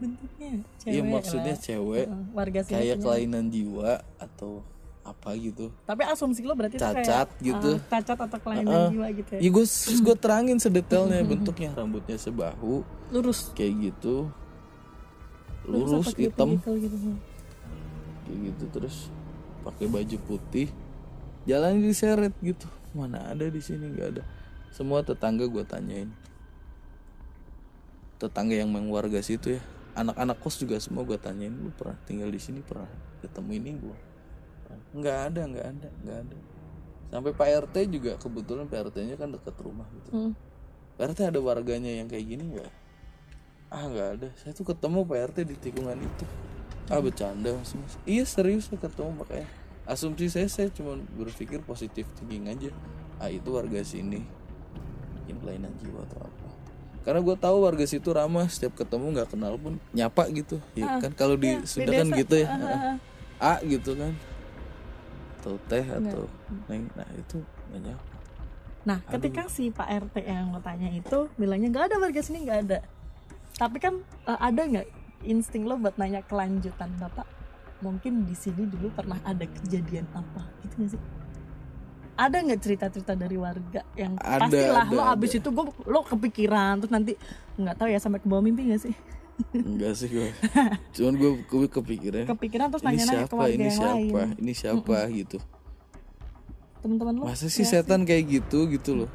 Bentuknya 0.00 0.50
cewek 0.82 0.94
iya 0.94 1.02
maksudnya 1.04 1.54
lah. 1.54 1.62
cewek. 1.62 2.06
Warga 2.34 2.60
sini 2.66 2.74
kayak 2.74 2.96
kelainan 3.04 3.46
jiwa 3.52 4.02
atau 4.18 4.64
apa 5.04 5.36
gitu. 5.36 5.68
Tapi 5.84 6.02
asumsi 6.08 6.40
lo 6.42 6.56
berarti 6.56 6.80
Cacat 6.80 7.28
kayak, 7.28 7.44
gitu. 7.44 7.70
eh, 7.76 7.80
cacat 7.92 8.18
atau 8.24 8.38
kelainan 8.40 8.88
jiwa 8.90 9.06
gitu 9.12 9.30
ya? 9.36 9.40
Ya 9.44 9.50
gue 9.52 9.64
gue 10.00 10.16
terangin 10.16 10.58
sedetailnya 10.58 11.20
bentuknya. 11.22 11.70
Rambutnya 11.76 12.16
sebahu 12.16 12.82
lurus. 13.12 13.52
Kayak 13.52 13.92
gitu. 13.92 14.30
Lurus 15.64 16.12
hitam. 16.16 16.60
gitu, 16.60 16.96
kayak 18.24 18.38
gitu 18.52 18.64
terus 18.72 19.08
pakai 19.64 19.88
baju 19.88 20.16
putih. 20.28 20.68
Jalan 21.48 21.80
diseret 21.80 22.32
gitu. 22.40 22.68
Mana 22.96 23.32
ada 23.32 23.48
di 23.48 23.60
sini 23.60 23.92
nggak 23.92 24.08
ada. 24.16 24.22
Semua 24.72 25.00
tetangga 25.04 25.48
gue 25.48 25.64
tanyain. 25.64 26.12
Tetangga 28.20 28.56
yang 28.56 28.72
warga 28.92 29.20
situ 29.24 29.56
ya. 29.56 29.62
Anak-anak 29.94 30.36
kos 30.40 30.60
juga 30.60 30.76
semua 30.80 31.06
gue 31.06 31.16
tanyain 31.16 31.54
lu 31.54 31.70
pernah 31.70 31.94
tinggal 32.02 32.26
di 32.26 32.40
sini 32.42 32.58
pernah 32.66 32.90
ketemu 33.22 33.50
ini 33.62 33.70
gue 33.78 33.98
nggak 34.94 35.18
ada 35.30 35.42
nggak 35.46 35.66
ada 35.70 35.88
nggak 36.02 36.18
ada. 36.26 36.36
Sampai 37.14 37.30
Pak 37.30 37.48
RT 37.70 37.76
juga 37.94 38.12
kebetulan 38.18 38.66
Pak 38.66 38.90
RT-nya 38.90 39.14
kan 39.14 39.30
dekat 39.30 39.54
rumah 39.62 39.86
gitu. 40.02 40.10
Hmm. 40.10 40.32
Pak 40.98 41.14
RT 41.14 41.30
ada 41.30 41.38
warganya 41.38 41.90
yang 41.94 42.10
kayak 42.10 42.26
gini 42.26 42.58
nggak 42.58 42.70
ah 43.74 43.84
nggak 43.90 44.08
ada. 44.14 44.28
Saya 44.38 44.54
tuh 44.54 44.62
ketemu 44.70 45.02
Pak 45.02 45.18
RT 45.34 45.38
di 45.50 45.56
tikungan 45.58 45.98
itu. 45.98 46.24
Ah 46.86 47.02
bercanda 47.02 47.50
mas 47.58 47.74
mas. 47.74 47.98
Iya 48.06 48.22
serius 48.22 48.70
saya 48.70 48.78
ketemu 48.78 49.10
makanya. 49.18 49.50
Asumsi 49.84 50.30
saya 50.30 50.46
saya 50.46 50.70
cuma 50.70 50.94
berpikir 51.18 51.58
positif 51.66 52.06
thinking 52.14 52.46
aja. 52.46 52.70
Ah 53.18 53.28
itu 53.28 53.50
warga 53.50 53.82
sini. 53.82 54.22
Mungkin 55.18 55.36
kelainan 55.42 55.74
jiwa 55.82 56.06
atau 56.06 56.22
apa. 56.22 56.48
Karena 57.04 57.20
gue 57.20 57.36
tahu 57.36 57.56
warga 57.66 57.84
situ 57.84 58.14
ramah. 58.14 58.46
Setiap 58.46 58.78
ketemu 58.78 59.10
nggak 59.18 59.34
kenal 59.34 59.58
pun 59.58 59.82
nyapa 59.90 60.30
gitu. 60.30 60.62
Ya 60.78 61.02
kan? 61.02 61.10
Kalau 61.18 61.34
di 61.34 61.58
Sunda 61.66 61.90
kan 61.90 62.08
gitu 62.14 62.34
ya. 62.46 62.48
A 63.42 63.58
gitu 63.66 63.98
kan. 63.98 64.14
Atau 65.42 65.58
teh 65.66 65.84
atau 65.84 66.30
neng. 66.70 66.86
Nah 66.94 67.08
itu 67.18 67.42
nyapa. 67.74 68.14
Nah, 68.84 69.00
ketika 69.08 69.48
si 69.48 69.72
Pak 69.72 69.88
RT 69.88 70.28
yang 70.28 70.52
lo 70.52 70.60
tanya 70.60 70.92
itu 70.92 71.32
bilangnya 71.40 71.72
nggak 71.72 71.84
ada 71.88 71.96
warga 71.96 72.20
sini 72.20 72.44
nggak 72.44 72.60
ada. 72.68 72.78
Tapi 73.54 73.76
kan 73.78 73.94
eh, 74.26 74.38
ada 74.38 74.62
nggak 74.66 74.86
insting 75.24 75.64
lo 75.64 75.78
buat 75.78 75.94
nanya 75.96 76.20
kelanjutan? 76.26 76.90
Bapak? 76.98 77.26
Mungkin 77.82 78.24
di 78.26 78.34
sini 78.34 78.66
dulu 78.66 78.90
pernah 78.90 79.20
ada 79.22 79.44
kejadian 79.46 80.06
apa? 80.14 80.42
Gitu 80.64 80.74
nggak 80.80 80.90
sih? 80.98 81.02
Ada 82.14 82.36
nggak 82.46 82.60
cerita-cerita 82.62 83.12
dari 83.18 83.34
warga 83.34 83.82
yang 83.98 84.14
Ada, 84.22 84.46
pastilah 84.46 84.86
ada, 84.86 84.94
lo 84.94 85.02
abis 85.02 85.34
itu 85.34 85.48
gue 85.50 85.66
lo 85.90 86.00
kepikiran 86.06 86.78
terus 86.78 86.92
nanti 86.94 87.18
nggak 87.58 87.74
tahu 87.74 87.88
ya 87.90 87.98
sampai 87.98 88.22
ke 88.22 88.26
bawah 88.30 88.42
mimpi 88.42 88.70
nggak 88.70 88.82
sih? 88.86 88.94
enggak 89.50 89.98
sih 89.98 90.06
gue 90.14 90.30
cuman 90.94 91.12
gue 91.18 91.30
gue 91.42 91.66
kepikiran 91.66 92.22
Kepikiran 92.22 92.70
terus 92.70 92.86
ini 92.86 92.88
nanya-nanya 92.94 93.26
ke 93.26 93.34
siapa? 93.34 93.34
warga 93.34 93.50
ini 93.54 93.64
yang 93.66 93.74
siapa? 93.74 93.90
lain. 94.22 94.30
ini 94.38 94.52
siapa? 94.54 94.96
Gitu. 95.10 95.38
Teman-teman 96.78 97.12
lo 97.18 97.22
masa 97.26 97.46
sih? 97.50 97.66
setan 97.66 98.06
kayak 98.06 98.24
gitu 98.30 98.70
gitu 98.70 98.90
loh 98.94 99.10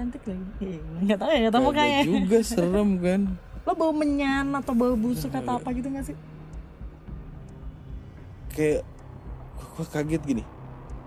cantik 0.00 0.22
lagi. 0.24 0.44
Iya, 0.58 0.80
Nggak 0.98 1.18
tahu 1.18 1.28
ya, 1.28 1.38
nggak 1.38 1.52
tahu 1.52 1.64
mukanya. 1.66 2.00
juga 2.02 2.38
serem 2.40 2.90
kan 2.98 3.20
Lo 3.68 3.72
bau 3.76 3.92
menyan 3.92 4.46
atau 4.50 4.72
bau 4.72 4.96
busuk 4.96 5.28
atau 5.30 5.52
apa 5.54 5.68
gitu 5.70 5.86
nggak 5.86 6.06
sih? 6.06 6.16
kayak 8.50 8.82
gue 9.70 9.86
kaget 9.86 10.22
gini 10.26 10.42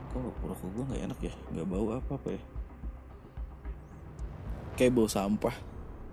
kok 0.08 0.22
rokok 0.42 0.70
gue 0.72 0.84
nggak 0.88 1.02
enak 1.04 1.20
ya 1.22 1.34
nggak 1.52 1.68
bau 1.68 1.86
apa 1.92 2.12
apa 2.14 2.28
ya 2.30 2.42
kayak 4.74 4.94
bau 4.94 5.06
sampah 5.06 5.52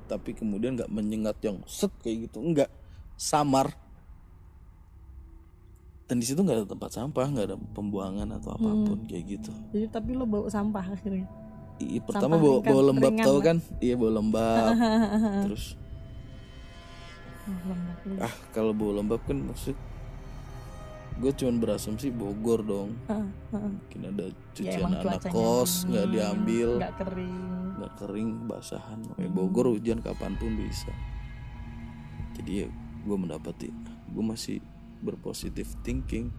tapi 0.05 0.35
kemudian 0.35 0.75
nggak 0.75 0.91
menyengat 0.91 1.39
yang 1.41 1.63
set 1.65 1.95
kayak 1.99 2.27
gitu 2.27 2.43
nggak 2.43 2.67
samar 3.15 3.71
dan 6.05 6.19
di 6.19 6.27
situ 6.27 6.43
nggak 6.43 6.57
ada 6.59 6.67
tempat 6.67 6.91
sampah 6.91 7.23
nggak 7.25 7.47
ada 7.47 7.57
pembuangan 7.71 8.27
atau 8.35 8.51
apa 8.51 8.67
pun 8.67 8.99
kayak 9.07 9.39
gitu 9.39 9.55
Jadi 9.71 9.87
tapi 9.87 10.11
lo 10.13 10.27
bau 10.27 10.51
sampah 10.51 10.83
akhirnya. 10.83 11.31
Iya, 11.81 12.01
pertama 12.05 12.37
bawa, 12.37 12.61
bawa 12.61 12.83
lembab 12.93 13.13
tau 13.17 13.37
lah. 13.37 13.43
kan? 13.43 13.57
Iya 13.81 13.95
bawa 13.97 14.13
lembab. 14.21 14.73
Terus 15.49 15.65
Oh, 17.51 18.23
ah 18.23 18.35
kalau 18.55 18.71
bawa 18.71 19.03
lembab 19.03 19.19
kan 19.27 19.35
maksud 19.43 19.75
gue 21.19 21.33
cuman 21.35 21.57
berasumsi 21.59 22.09
Bogor 22.09 22.63
dong. 22.63 22.95
Mungkin 23.51 24.01
ada 24.07 24.25
Ya 24.25 24.37
cucian 24.55 24.81
emang 24.81 25.03
anak 25.03 25.25
kos 25.29 25.85
nggak 25.85 26.07
dingin, 26.07 26.15
diambil. 26.15 26.71
nggak 26.79 26.95
kering. 26.97 27.37
nggak 27.77 27.93
kering 27.99 28.31
basahan. 28.47 28.99
Kayak 29.19 29.33
Bogor 29.35 29.67
hujan 29.69 29.99
kapan 29.99 30.33
pun 30.37 30.53
bisa. 30.55 30.93
Jadi 32.39 32.65
ya 32.65 32.69
gue 33.03 33.17
mendapati 33.19 33.69
gue 34.07 34.25
masih 34.25 34.63
berpositif 35.01 35.75
thinking. 35.83 36.31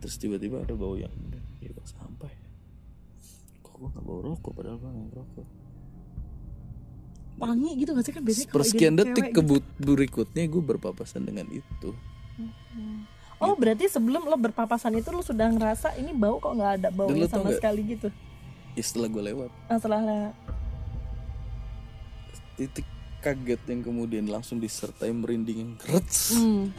Terus 0.00 0.16
tiba-tiba 0.16 0.64
ada 0.64 0.72
bau 0.72 0.96
yang 0.96 1.12
ya 1.60 1.68
bau 1.70 1.84
sampah 1.84 2.30
ya 2.32 2.48
gue 3.80 3.88
nggak 3.88 4.04
bau 4.04 4.20
rokok 4.20 4.52
padahal 4.52 4.76
gue 4.76 4.90
nggak 4.92 5.16
rokok 5.16 5.48
Wangi 7.40 7.72
gitu 7.80 7.96
gak 7.96 8.04
sih? 8.04 8.12
Kan 8.12 8.20
biasanya 8.20 8.52
persekian 8.52 8.94
detik 9.00 9.32
cewek 9.32 9.32
kebut 9.32 9.64
berikutnya 9.80 10.44
gue 10.44 10.60
berpapasan 10.60 11.24
dengan 11.24 11.48
itu. 11.48 11.96
Gitu. 12.36 12.84
Oh 13.40 13.56
berarti 13.56 13.88
sebelum 13.88 14.28
lo 14.28 14.36
berpapasan 14.36 15.00
itu 15.00 15.08
lo 15.08 15.24
sudah 15.24 15.48
ngerasa 15.48 15.96
ini 15.96 16.12
bau 16.12 16.36
kok 16.36 16.52
nggak 16.52 16.72
ada 16.84 16.88
bau 16.92 17.08
sama 17.24 17.48
nggak? 17.48 17.56
sekali 17.56 17.96
gitu. 17.96 18.12
ya 18.76 18.84
setelah 18.84 19.08
gue 19.08 19.22
lewat. 19.32 19.50
Nah, 19.72 19.76
setelah 19.80 20.00
le- 20.04 20.36
titik 22.60 22.84
kaget 23.24 23.60
yang 23.72 23.80
kemudian 23.80 24.24
langsung 24.28 24.60
disertai 24.60 25.08
merinding 25.08 25.64
yang 25.64 25.72
rets 25.88 26.36
hmm, 26.36 26.72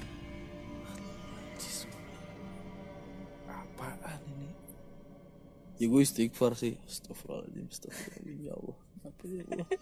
ya 5.81 5.87
gue 5.87 5.97
istighfar 5.99 6.53
sih 6.53 6.77
Astagfirullahaladzim 6.83 7.65
Astagfirullahaladzim 7.65 8.37
ya 8.39 8.53
Allah 8.53 8.77
apa 9.01 9.23
ya 9.25 9.41
Allah 9.47 9.67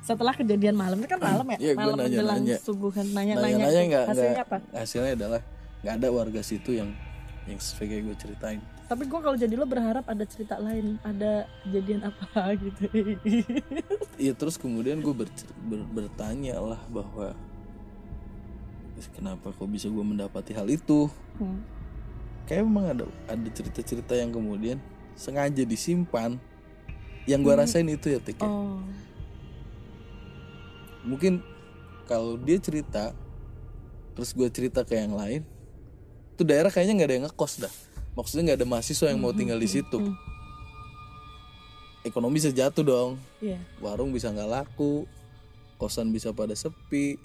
setelah 0.00 0.32
kejadian 0.32 0.74
malam 0.74 0.96
itu 0.96 1.08
kan 1.08 1.20
malam 1.20 1.46
ya, 1.52 1.74
gua 1.74 1.82
malam 1.84 1.96
menjelang 2.00 2.38
nanya-nanya. 2.38 2.56
subuh 2.60 2.90
kan 2.90 3.02
nanya-nanya. 3.04 3.56
nanya-nanya 3.58 3.74
tuh. 3.76 3.90
nggak 3.90 4.04
Hasilnya 4.06 4.30
nggak 4.30 4.46
apa? 4.46 4.58
hasilnya 4.72 5.12
adalah 5.14 5.40
nggak 5.80 5.94
ada 5.96 6.08
warga 6.08 6.40
situ 6.40 6.70
yang 6.72 6.90
yang 7.44 7.58
kayak 7.58 8.04
gue 8.04 8.16
ceritain 8.16 8.60
Tapi 8.86 9.06
gue 9.06 9.20
kalau 9.20 9.34
jadi 9.34 9.54
lo 9.54 9.64
berharap 9.64 10.02
ada 10.04 10.22
cerita 10.24 10.58
lain, 10.58 10.98
ada 11.00 11.46
kejadian 11.62 12.02
apa 12.04 12.26
gitu. 12.60 12.90
Iya 14.16 14.34
terus 14.34 14.54
kemudian 14.54 14.98
gue 14.98 15.14
ber- 15.14 15.30
ber- 15.62 15.88
bertanya 15.96 16.58
lah 16.58 16.80
bahwa 16.88 17.30
"Eh, 18.92 19.06
kenapa 19.12 19.50
kok 19.50 19.66
bisa 19.66 19.86
gue 19.86 20.02
mendapati 20.04 20.52
hal 20.52 20.66
itu 20.66 21.06
Hmm. 21.38 21.62
Kayak 22.48 22.62
memang 22.64 22.86
ada 22.96 23.04
ada 23.28 23.48
cerita-cerita 23.50 24.14
yang 24.16 24.30
kemudian 24.30 24.78
sengaja 25.16 25.64
disimpan. 25.64 26.40
Yang 27.28 27.40
gue 27.46 27.54
rasain 27.54 27.88
itu 27.88 28.06
ya 28.10 28.18
Tik 28.18 28.40
ya. 28.40 28.48
Oh, 28.48 28.80
mungkin 31.04 31.44
kalau 32.08 32.36
dia 32.40 32.58
cerita 32.58 33.14
terus 34.16 34.34
gue 34.34 34.48
cerita 34.50 34.82
ke 34.82 34.98
yang 34.98 35.14
lain 35.14 35.46
itu 36.34 36.42
daerah 36.42 36.72
kayaknya 36.72 37.00
nggak 37.00 37.08
ada 37.08 37.16
yang 37.16 37.26
ngekos 37.28 37.54
dah. 37.60 37.74
Maksudnya 38.16 38.52
nggak 38.52 38.58
ada 38.64 38.68
mahasiswa 38.68 39.06
yang 39.12 39.20
mau 39.20 39.32
tinggal 39.36 39.60
di 39.60 39.68
situ. 39.68 40.00
ekonomi 42.00 42.40
bisa 42.40 42.48
jatuh 42.48 42.80
dong. 42.80 43.10
Iya. 43.44 43.60
warung 43.78 44.10
bisa 44.10 44.32
nggak 44.32 44.48
laku. 44.48 45.04
Kosan 45.76 46.12
bisa 46.12 46.32
pada 46.32 46.56
sepi. 46.56 47.20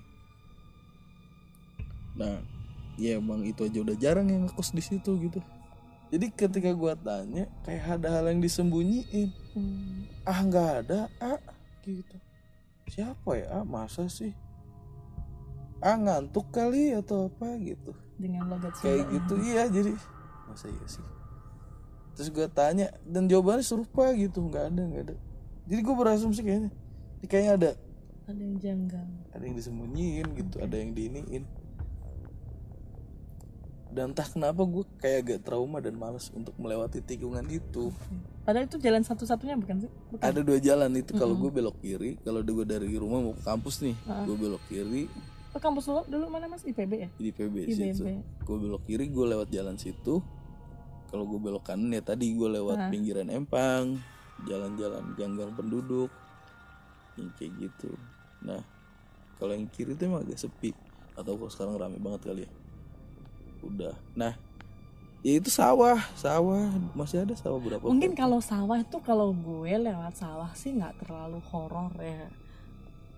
Nah 2.16 2.55
ya 2.96 3.20
emang 3.20 3.44
itu 3.44 3.68
aja 3.68 3.80
udah 3.84 3.96
jarang 4.00 4.28
yang 4.32 4.48
ngekos 4.48 4.72
di 4.72 4.84
situ 4.84 5.12
gitu. 5.20 5.40
Jadi 6.14 6.32
ketika 6.32 6.72
gua 6.72 6.96
tanya 6.96 7.50
kayak 7.68 8.00
ada 8.00 8.08
hal 8.20 8.26
yang 8.32 8.40
disembunyiin. 8.40 9.30
Hmm. 9.56 10.08
ah 10.26 10.40
nggak 10.42 10.70
ada 10.86 11.00
ah 11.22 11.42
gitu. 11.84 12.18
Siapa 12.90 13.30
ya 13.36 13.62
ah 13.62 13.66
masa 13.66 14.08
sih? 14.08 14.34
Ah 15.84 16.00
ngantuk 16.00 16.50
kali 16.50 16.96
atau 16.96 17.28
apa 17.28 17.58
gitu. 17.60 17.92
Dengan 18.16 18.48
logat 18.48 18.80
kayak 18.80 19.12
gitu 19.12 19.34
iya 19.44 19.68
jadi 19.68 19.92
masa 20.48 20.72
iya 20.72 20.88
sih? 20.88 21.04
Terus 22.16 22.32
gue 22.32 22.48
tanya 22.48 22.96
dan 23.04 23.28
jawabannya 23.28 23.66
serupa 23.66 24.08
gitu. 24.16 24.40
Nggak 24.48 24.72
ada 24.72 24.82
nggak 24.88 25.04
ada. 25.12 25.16
Jadi 25.68 25.80
gue 25.84 25.96
berasumsi 25.98 26.42
kayaknya 26.46 26.72
ini 27.20 27.28
kayaknya 27.28 27.54
ada. 27.60 27.72
Ada 28.26 28.42
yang 28.42 28.58
janggal. 28.58 29.08
ada 29.36 29.44
yang 29.44 29.56
disembunyiin 29.58 30.28
gitu. 30.38 30.56
Ada 30.58 30.76
yang 30.80 30.92
diiniin 30.98 31.44
dan 33.96 34.12
entah 34.12 34.28
kenapa 34.28 34.60
gue 34.68 34.84
kayak 35.00 35.20
agak 35.24 35.40
trauma 35.48 35.80
dan 35.80 35.96
malas 35.96 36.28
untuk 36.36 36.52
melewati 36.60 37.00
tikungan 37.00 37.48
itu. 37.48 37.96
Padahal 38.44 38.68
itu 38.68 38.76
jalan 38.84 39.08
satu-satunya 39.08 39.56
bukan 39.56 39.88
sih? 39.88 39.92
Bukan. 40.12 40.20
ada 40.20 40.40
dua 40.44 40.60
jalan 40.60 40.92
itu 41.00 41.16
kalau 41.16 41.40
gue 41.40 41.48
belok 41.48 41.80
kiri 41.80 42.20
kalau 42.20 42.44
gue 42.44 42.66
dari 42.68 42.92
rumah 43.00 43.24
mau 43.24 43.32
ke 43.32 43.44
kampus 43.48 43.80
nih 43.88 43.96
gue 44.28 44.36
belok 44.36 44.64
kiri. 44.68 45.08
Oh, 45.56 45.62
kampus 45.64 45.88
lo 45.88 46.04
dulu 46.12 46.28
mana 46.28 46.52
mas? 46.52 46.68
IPB 46.68 46.92
ya? 47.08 47.10
di 47.16 47.32
PB 47.32 47.72
IPB. 47.72 47.72
situ. 47.72 48.04
Gue 48.44 48.58
belok 48.60 48.84
kiri 48.84 49.08
gue 49.08 49.26
lewat 49.32 49.48
jalan 49.48 49.80
situ. 49.80 50.20
Kalau 51.08 51.24
gue 51.24 51.40
belok 51.40 51.64
kanan 51.64 51.96
ya 51.96 52.04
tadi 52.04 52.36
gue 52.36 52.50
lewat 52.52 52.92
pinggiran 52.92 53.32
empang 53.32 53.96
jalan-jalan 54.44 55.16
ganggang 55.16 55.56
penduduk. 55.56 56.12
Yang 57.16 57.32
kayak 57.40 57.52
gitu. 57.64 57.96
Nah 58.44 58.60
kalau 59.40 59.56
yang 59.56 59.72
kiri 59.72 59.96
itu 59.96 60.04
emang 60.04 60.28
agak 60.28 60.36
sepi. 60.36 60.76
Atau 61.16 61.40
kok 61.40 61.56
sekarang 61.56 61.80
rame 61.80 61.96
banget 62.04 62.28
kali 62.28 62.44
ya 62.44 62.52
udah 63.66 63.94
nah 64.14 64.34
ya 65.22 65.42
itu 65.42 65.50
sawah 65.50 65.98
sawah 66.14 66.70
masih 66.94 67.26
ada 67.26 67.34
sawah 67.34 67.58
berapa 67.58 67.82
Mungkin 67.82 68.14
kalau 68.14 68.38
sawah 68.38 68.78
itu 68.78 68.98
kalau 69.02 69.34
gue 69.34 69.74
lewat 69.74 70.14
sawah 70.16 70.54
sih 70.54 70.70
nggak 70.72 71.02
terlalu 71.02 71.42
horor 71.50 71.90
ya. 71.98 72.30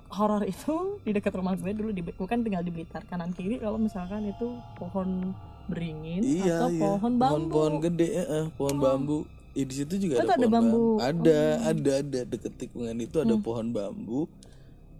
Horor 0.08 0.48
itu 0.48 0.72
di 1.06 1.12
dekat 1.12 1.36
rumah 1.36 1.54
gue 1.54 1.76
dulu 1.76 1.92
di 1.92 2.00
gue 2.00 2.16
kan 2.24 2.40
tinggal 2.40 2.64
di 2.64 2.72
Blitar 2.72 3.04
kanan 3.04 3.36
kiri 3.36 3.60
kalau 3.60 3.76
misalkan 3.76 4.24
itu 4.24 4.56
pohon 4.80 5.36
beringin 5.68 6.24
iya 6.24 6.64
atau 6.64 6.70
iya 6.72 6.80
pohon 6.80 7.14
bambu. 7.20 7.52
pohon 7.52 7.74
gede 7.84 8.08
eh, 8.08 8.28
eh, 8.40 8.46
pohon 8.56 8.78
bambu 8.80 9.20
Ya, 9.52 9.66
di 9.66 9.74
situ 9.74 9.94
juga 9.98 10.14
Oh, 10.14 10.24
ada, 10.24 10.30
ada 10.30 10.38
pohon 10.38 10.54
bambu. 10.54 10.78
Oh. 10.78 10.98
Ada, 11.02 11.40
ada, 11.66 11.92
ada 11.98 12.20
deket 12.24 12.54
tikungan 12.56 12.94
itu 13.02 13.18
Hmm. 13.18 13.26
ada 13.26 13.36
pohon 13.42 13.68
bambu, 13.74 14.22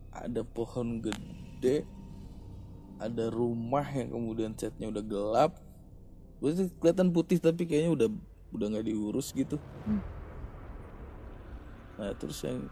ada 0.10 0.42
pohon 0.42 0.88
gede, 0.98 1.86
ada 2.98 3.30
rumah 3.30 3.86
yang 3.94 4.10
kemudian 4.14 4.52
catnya 4.58 4.90
udah 4.90 5.04
gelap. 5.06 5.52
Terus 6.42 6.70
kelihatan 6.78 7.10
putih 7.14 7.42
tapi 7.42 7.66
kayaknya 7.66 7.92
udah 7.94 8.10
udah 8.54 8.66
nggak 8.74 8.86
diurus 8.86 9.34
gitu. 9.34 9.58
Hmm. 9.86 10.02
Nah 11.98 12.14
terus 12.14 12.38
yang 12.46 12.70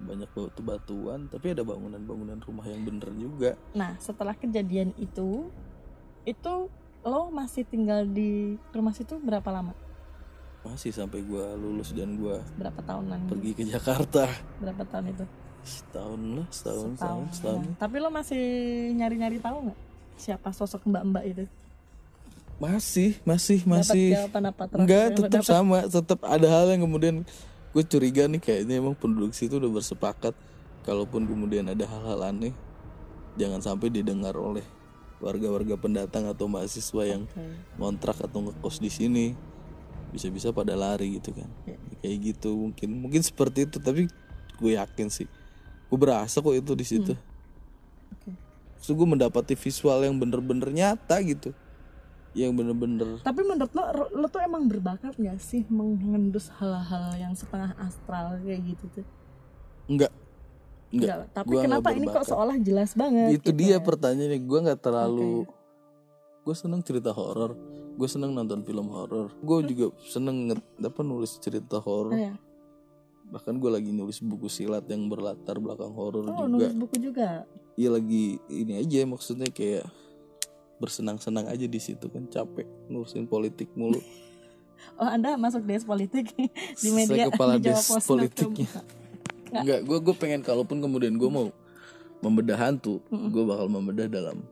banyak 0.00 0.32
batu-batuan 0.32 1.28
tapi 1.28 1.52
ada 1.52 1.60
bangunan-bangunan 1.60 2.40
rumah 2.40 2.64
yang 2.64 2.80
bener 2.88 3.12
juga. 3.16 3.50
Nah 3.76 4.00
setelah 4.00 4.32
kejadian 4.32 4.96
itu 4.96 5.52
itu 6.24 6.54
lo 7.00 7.32
masih 7.32 7.64
tinggal 7.68 8.04
di 8.08 8.56
rumah 8.72 8.92
situ 8.96 9.20
berapa 9.20 9.48
lama? 9.52 9.76
Masih 10.60 10.92
sampai 10.92 11.24
gua 11.24 11.56
lulus 11.56 11.96
dan 11.96 12.20
gua 12.20 12.44
Berapa 12.60 12.84
tahunan? 12.84 13.32
pergi 13.32 13.56
ke 13.56 13.64
Jakarta 13.64 14.28
Berapa 14.60 14.84
tahun 14.84 15.16
itu? 15.16 15.24
Setahun 15.64 16.20
lah 16.20 16.46
setahun 16.48 16.90
setahun 16.96 16.98
Tahun. 16.98 17.26
setahun. 17.36 17.62
Nah, 17.64 17.76
tapi 17.78 17.96
lo 18.00 18.08
masih 18.08 18.42
nyari-nyari 18.96 19.38
tahu 19.38 19.70
nggak 19.70 19.78
siapa 20.20 20.48
sosok 20.52 20.84
mbak-mbak 20.88 21.24
itu? 21.26 21.44
masih 22.60 23.16
masih 23.24 23.64
masih. 23.64 24.12
Enggak 24.76 25.16
lo 25.16 25.24
tetap 25.24 25.42
sama 25.48 25.88
tetap 25.88 26.20
ada 26.28 26.44
hal 26.44 26.68
yang 26.68 26.84
kemudian 26.84 27.24
gue 27.72 27.84
curiga 27.88 28.28
nih 28.28 28.36
kayaknya 28.36 28.84
emang 28.84 28.92
penduduk 28.92 29.32
situ 29.32 29.56
udah 29.56 29.72
bersepakat. 29.72 30.36
Kalaupun 30.84 31.24
kemudian 31.24 31.64
ada 31.72 31.88
hal-hal 31.88 32.20
aneh 32.20 32.52
jangan 33.40 33.64
sampai 33.64 33.88
didengar 33.88 34.36
oleh 34.36 34.64
warga-warga 35.24 35.76
pendatang 35.80 36.28
atau 36.28 36.48
mahasiswa 36.48 37.04
yang 37.08 37.24
ngontrak 37.80 38.20
atau 38.20 38.44
ngekos 38.44 38.76
di 38.76 38.92
sini. 38.92 39.26
Bisa-bisa 40.12 40.52
pada 40.52 40.76
lari 40.76 41.16
gitu 41.16 41.32
kan. 41.32 41.48
Ya. 41.64 41.80
kayak 42.04 42.16
gitu 42.36 42.50
mungkin 42.56 42.88
mungkin 43.08 43.22
seperti 43.24 43.68
itu 43.68 43.80
tapi 43.80 44.04
gue 44.60 44.72
yakin 44.76 45.08
sih 45.08 45.28
gue 45.90 45.98
berasa 45.98 46.38
kok 46.38 46.54
itu 46.54 46.72
di 46.72 46.86
situ 46.86 47.12
Oke. 48.10 48.30
Terus 48.78 48.90
gue 48.90 49.08
mendapati 49.08 49.52
visual 49.52 49.98
yang 50.00 50.16
bener-bener 50.16 50.70
nyata 50.70 51.18
gitu 51.20 51.50
yang 52.30 52.54
bener-bener 52.54 53.18
Tapi 53.20 53.42
menurut 53.42 53.74
lo, 53.74 53.82
lo 54.14 54.26
tuh 54.26 54.38
emang 54.38 54.70
berbakat 54.70 55.18
gak 55.18 55.42
sih 55.42 55.66
mengendus 55.66 56.46
hal-hal 56.56 57.18
yang 57.18 57.34
setengah 57.34 57.74
astral 57.76 58.38
kayak 58.40 58.62
gitu 58.70 59.02
tuh? 59.02 59.06
enggak 59.84 60.14
enggak 60.90 61.26
Enggak, 61.26 61.34
tapi 61.34 61.54
gua 61.54 61.62
kenapa 61.66 61.88
ini 61.90 62.06
kok 62.06 62.22
seolah 62.24 62.56
jelas 62.56 62.94
banget? 62.94 63.34
itu 63.34 63.50
gitu 63.50 63.50
dia 63.52 63.76
ya? 63.76 63.78
pertanyaannya 63.82 64.38
gue 64.40 64.58
nggak 64.62 64.80
terlalu 64.80 65.42
gue 66.40 66.54
seneng 66.54 66.80
cerita 66.80 67.10
horor 67.10 67.58
gue 67.94 68.08
seneng 68.08 68.30
nonton 68.32 68.62
film 68.62 68.86
horor 68.88 69.34
gue 69.36 69.56
juga 69.66 69.86
seneng 70.06 70.54
apa 70.78 71.00
nulis 71.02 71.34
cerita 71.36 71.82
horor 71.82 72.14
Oh, 72.14 72.16
ya. 72.16 72.34
Bahkan 73.30 73.54
gue 73.54 73.70
lagi 73.70 73.90
nulis 73.90 74.18
buku 74.18 74.46
silat 74.46 74.84
yang 74.84 75.06
berlatar 75.06 75.56
belakang 75.56 75.90
horor 75.90 76.26
Oh, 76.26 76.44
juga 76.44 76.50
nulis 76.50 76.74
buku 76.74 76.96
juga. 77.00 77.46
iya 77.74 77.88
lagi 77.88 78.42
ini 78.46 78.76
aja 78.76 79.06
maksudnya 79.06 79.46
kayak 79.48 79.86
bersenang-senang 80.76 81.46
aja 81.46 81.64
di 81.64 81.78
situ 81.78 82.06
kan 82.06 82.26
capek 82.26 82.66
ngurusin 82.88 83.24
politik 83.24 83.70
mulu 83.72 84.02
Oh, 84.96 85.04
Anda 85.04 85.36
masuk 85.36 85.62
des 85.62 85.84
politik 85.84 86.32
di 86.82 86.88
media 86.90 87.28
saya 87.28 87.30
kepala 87.30 87.56
di 87.56 87.68
des 87.68 87.84
politiknya 88.02 88.68
Nggak. 89.50 89.62
Enggak, 89.62 89.80
gue 89.82 89.98
gue 90.00 90.14
pengen 90.14 90.40
kalaupun 90.40 90.78
kemudian 90.78 91.14
gue 91.14 91.26
mau 91.26 91.50
membedah 92.20 92.54
hantu, 92.54 93.02
gue 93.10 93.42
bakal 93.42 93.66
membedah 93.66 94.06
dalam 94.06 94.46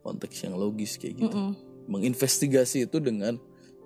konteks 0.00 0.40
yang 0.40 0.56
logis 0.56 0.96
kayak 0.96 1.20
gitu. 1.20 1.36
Mm-mm. 1.36 1.52
Menginvestigasi 1.84 2.88
itu 2.88 2.96
dengan 2.96 3.36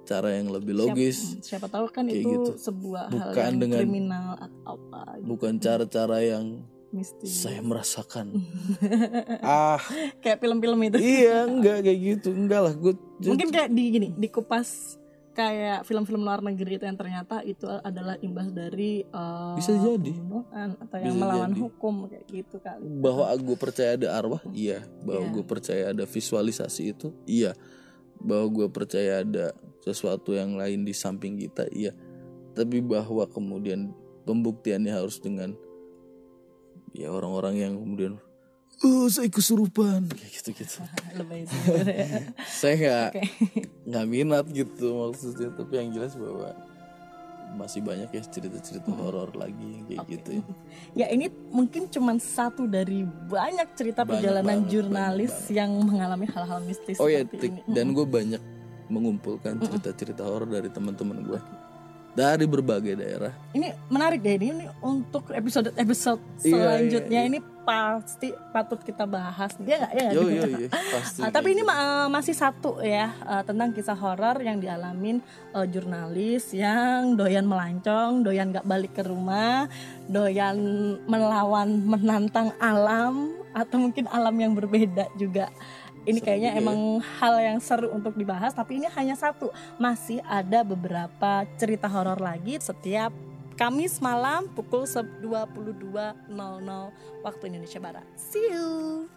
cara 0.06 0.30
yang 0.32 0.48
lebih 0.48 0.72
logis, 0.72 1.36
Siapa, 1.36 1.44
siapa 1.44 1.66
tahu 1.68 1.86
kan 1.90 2.06
Kayak 2.06 2.16
itu 2.16 2.30
gitu. 2.30 2.50
sebuah 2.56 3.04
hal 3.06 3.18
Bukan 3.26 3.42
yang 3.44 3.56
dengan- 3.58 3.80
kriminal 3.80 4.28
atau 4.38 4.60
apa 4.72 5.02
gitu. 5.16 5.26
bukan 5.26 5.52
cara-cara 5.58 6.18
yang 6.20 6.46
mistis. 6.88 7.28
saya 7.36 7.60
merasakan. 7.60 8.26
ah, 9.42 9.82
Kayak 10.18 10.38
film-film 10.38 10.78
itu. 10.84 10.96
iya 10.96 11.44
enggak 11.44 11.82
kayak 11.82 11.98
gitu, 12.00 12.28
enggak 12.30 12.60
lah 12.62 12.72
gue 12.72 12.94
Mungkin 13.18 13.48
kayak 13.48 13.68
di 13.68 13.82
gini, 13.90 14.08
dikupas 14.12 14.96
kayak 15.32 15.84
film-film 15.84 16.22
luar 16.22 16.40
negeri 16.40 16.76
itu 16.76 16.84
yang 16.84 16.96
ternyata 16.96 17.44
itu 17.44 17.68
adalah 17.68 18.16
imbas 18.18 18.48
dari 18.50 19.04
uh, 19.06 19.52
Bisa 19.52 19.74
jadi. 19.74 20.08
pembunuhan 20.10 20.76
atau 20.78 20.96
yang 20.96 21.12
Bisa 21.12 21.20
melawan 21.20 21.50
jadi. 21.50 21.60
hukum 21.60 21.94
kayak 22.06 22.24
gitu 22.26 22.56
kali. 22.58 22.84
bahwa 22.96 23.24
gue 23.34 23.56
percaya 23.58 23.90
ada 23.92 24.08
arwah 24.14 24.40
iya 24.50 24.80
bahwa 24.98 25.20
Iya. 25.22 25.32
gue 25.32 25.44
percaya 25.44 25.84
ada 25.90 26.04
visualisasi 26.06 26.82
itu 26.88 27.12
iya 27.26 27.52
bahwa 28.20 28.46
gue 28.52 28.66
percaya 28.72 29.22
ada 29.22 29.52
sesuatu 29.84 30.34
yang 30.34 30.58
lain 30.58 30.82
di 30.82 30.94
samping 30.96 31.38
kita 31.38 31.68
iya. 31.70 31.94
Tapi 32.56 32.80
bahwa 32.80 33.28
kemudian 33.28 33.92
pembuktiannya 34.26 34.90
harus 34.90 35.20
dengan 35.22 35.54
ya 36.96 37.12
orang-orang 37.12 37.54
yang 37.60 37.72
kemudian 37.76 38.14
oh 38.84 39.06
saya 39.08 39.28
kesurupan. 39.30 40.08
Kayak 40.10 40.32
gitu 40.42 40.50
gitu. 40.52 40.78
Saya 42.60 42.74
nggak 42.76 43.08
nggak 43.88 44.06
minat 44.08 44.44
gitu 44.52 44.96
maksudnya 44.96 45.48
tapi 45.54 45.72
yang 45.80 45.88
jelas 45.94 46.12
bahwa 46.18 46.52
masih 47.54 47.80
banyak 47.80 48.10
ya 48.10 48.22
cerita-cerita 48.26 48.90
horor 48.90 49.30
lagi 49.32 49.86
kayak 49.86 50.04
gitu 50.10 50.28
ya. 50.40 50.42
Ya 51.04 51.06
ini 51.12 51.30
mungkin 51.52 51.86
cuma 51.86 52.16
satu 52.18 52.66
dari 52.66 53.04
banyak 53.04 53.68
cerita 53.76 54.02
Banyak 54.02 54.10
perjalanan 54.18 54.58
banget, 54.64 54.70
jurnalis 54.72 55.34
banyak 55.36 55.54
yang 55.54 55.70
mengalami 55.78 56.26
hal-hal 56.26 56.60
mistis 56.64 56.96
Oh 56.98 57.06
ya, 57.06 57.22
ini. 57.22 57.62
dan 57.70 57.92
gue 57.92 58.04
banyak 58.04 58.42
mengumpulkan 58.86 59.58
cerita-cerita 59.60 60.22
horor 60.22 60.46
dari 60.46 60.70
teman-teman 60.70 61.22
gue 61.22 61.40
dari 62.16 62.48
berbagai 62.48 62.96
daerah. 62.96 63.32
Ini 63.52 63.76
menarik 63.92 64.24
deh 64.24 64.40
ini, 64.40 64.46
ini 64.48 64.66
untuk 64.80 65.28
episode 65.36 65.68
episode 65.76 66.16
Iya, 66.40 66.56
selanjutnya 66.56 67.20
iya, 67.20 67.28
iya. 67.28 67.30
ini 67.30 67.38
pasti 67.66 68.30
patut 68.54 68.78
kita 68.78 69.02
bahas. 69.04 69.58
Ya 69.66 69.82
nggak? 69.82 69.92
Ya? 69.98 70.08
Yo 70.14 70.22
Gitu. 70.30 70.46
yo 70.46 70.58
yo, 70.62 70.68
pasti. 70.70 71.20
Ah, 71.26 71.34
tapi 71.34 71.58
ini 71.58 71.66
eh, 71.66 72.06
masih 72.06 72.34
satu 72.38 72.78
ya 72.78 73.10
eh, 73.10 73.42
tentang 73.42 73.74
kisah 73.74 73.98
horor 73.98 74.38
yang 74.38 74.62
dialamin 74.62 75.18
eh, 75.50 75.66
jurnalis 75.66 76.54
yang 76.54 77.18
doyan 77.18 77.42
melancong, 77.42 78.22
doyan 78.22 78.54
gak 78.54 78.64
balik 78.64 78.94
ke 78.94 79.02
rumah, 79.02 79.66
doyan 80.06 80.56
melawan 81.10 81.82
menantang 81.82 82.54
alam 82.62 83.34
atau 83.50 83.76
mungkin 83.82 84.06
alam 84.14 84.38
yang 84.38 84.54
berbeda 84.54 85.10
juga. 85.18 85.50
Ini 86.06 86.22
Seru 86.22 86.26
kayaknya 86.30 86.50
ya. 86.54 86.58
emang 86.62 86.78
hal 87.18 87.34
yang 87.42 87.58
seru 87.58 87.90
untuk 87.90 88.14
dibahas, 88.14 88.54
tapi 88.54 88.78
ini 88.78 88.86
hanya 88.94 89.18
satu. 89.18 89.50
Masih 89.74 90.22
ada 90.22 90.62
beberapa 90.62 91.42
cerita 91.58 91.90
horor 91.90 92.22
lagi 92.22 92.62
setiap 92.62 93.10
Kamis 93.56 94.04
malam 94.04 94.52
pukul 94.52 94.84
22.00 94.84 96.28
waktu 97.24 97.42
Indonesia 97.48 97.80
Barat. 97.80 98.04
See 98.20 98.52
you. 98.52 99.15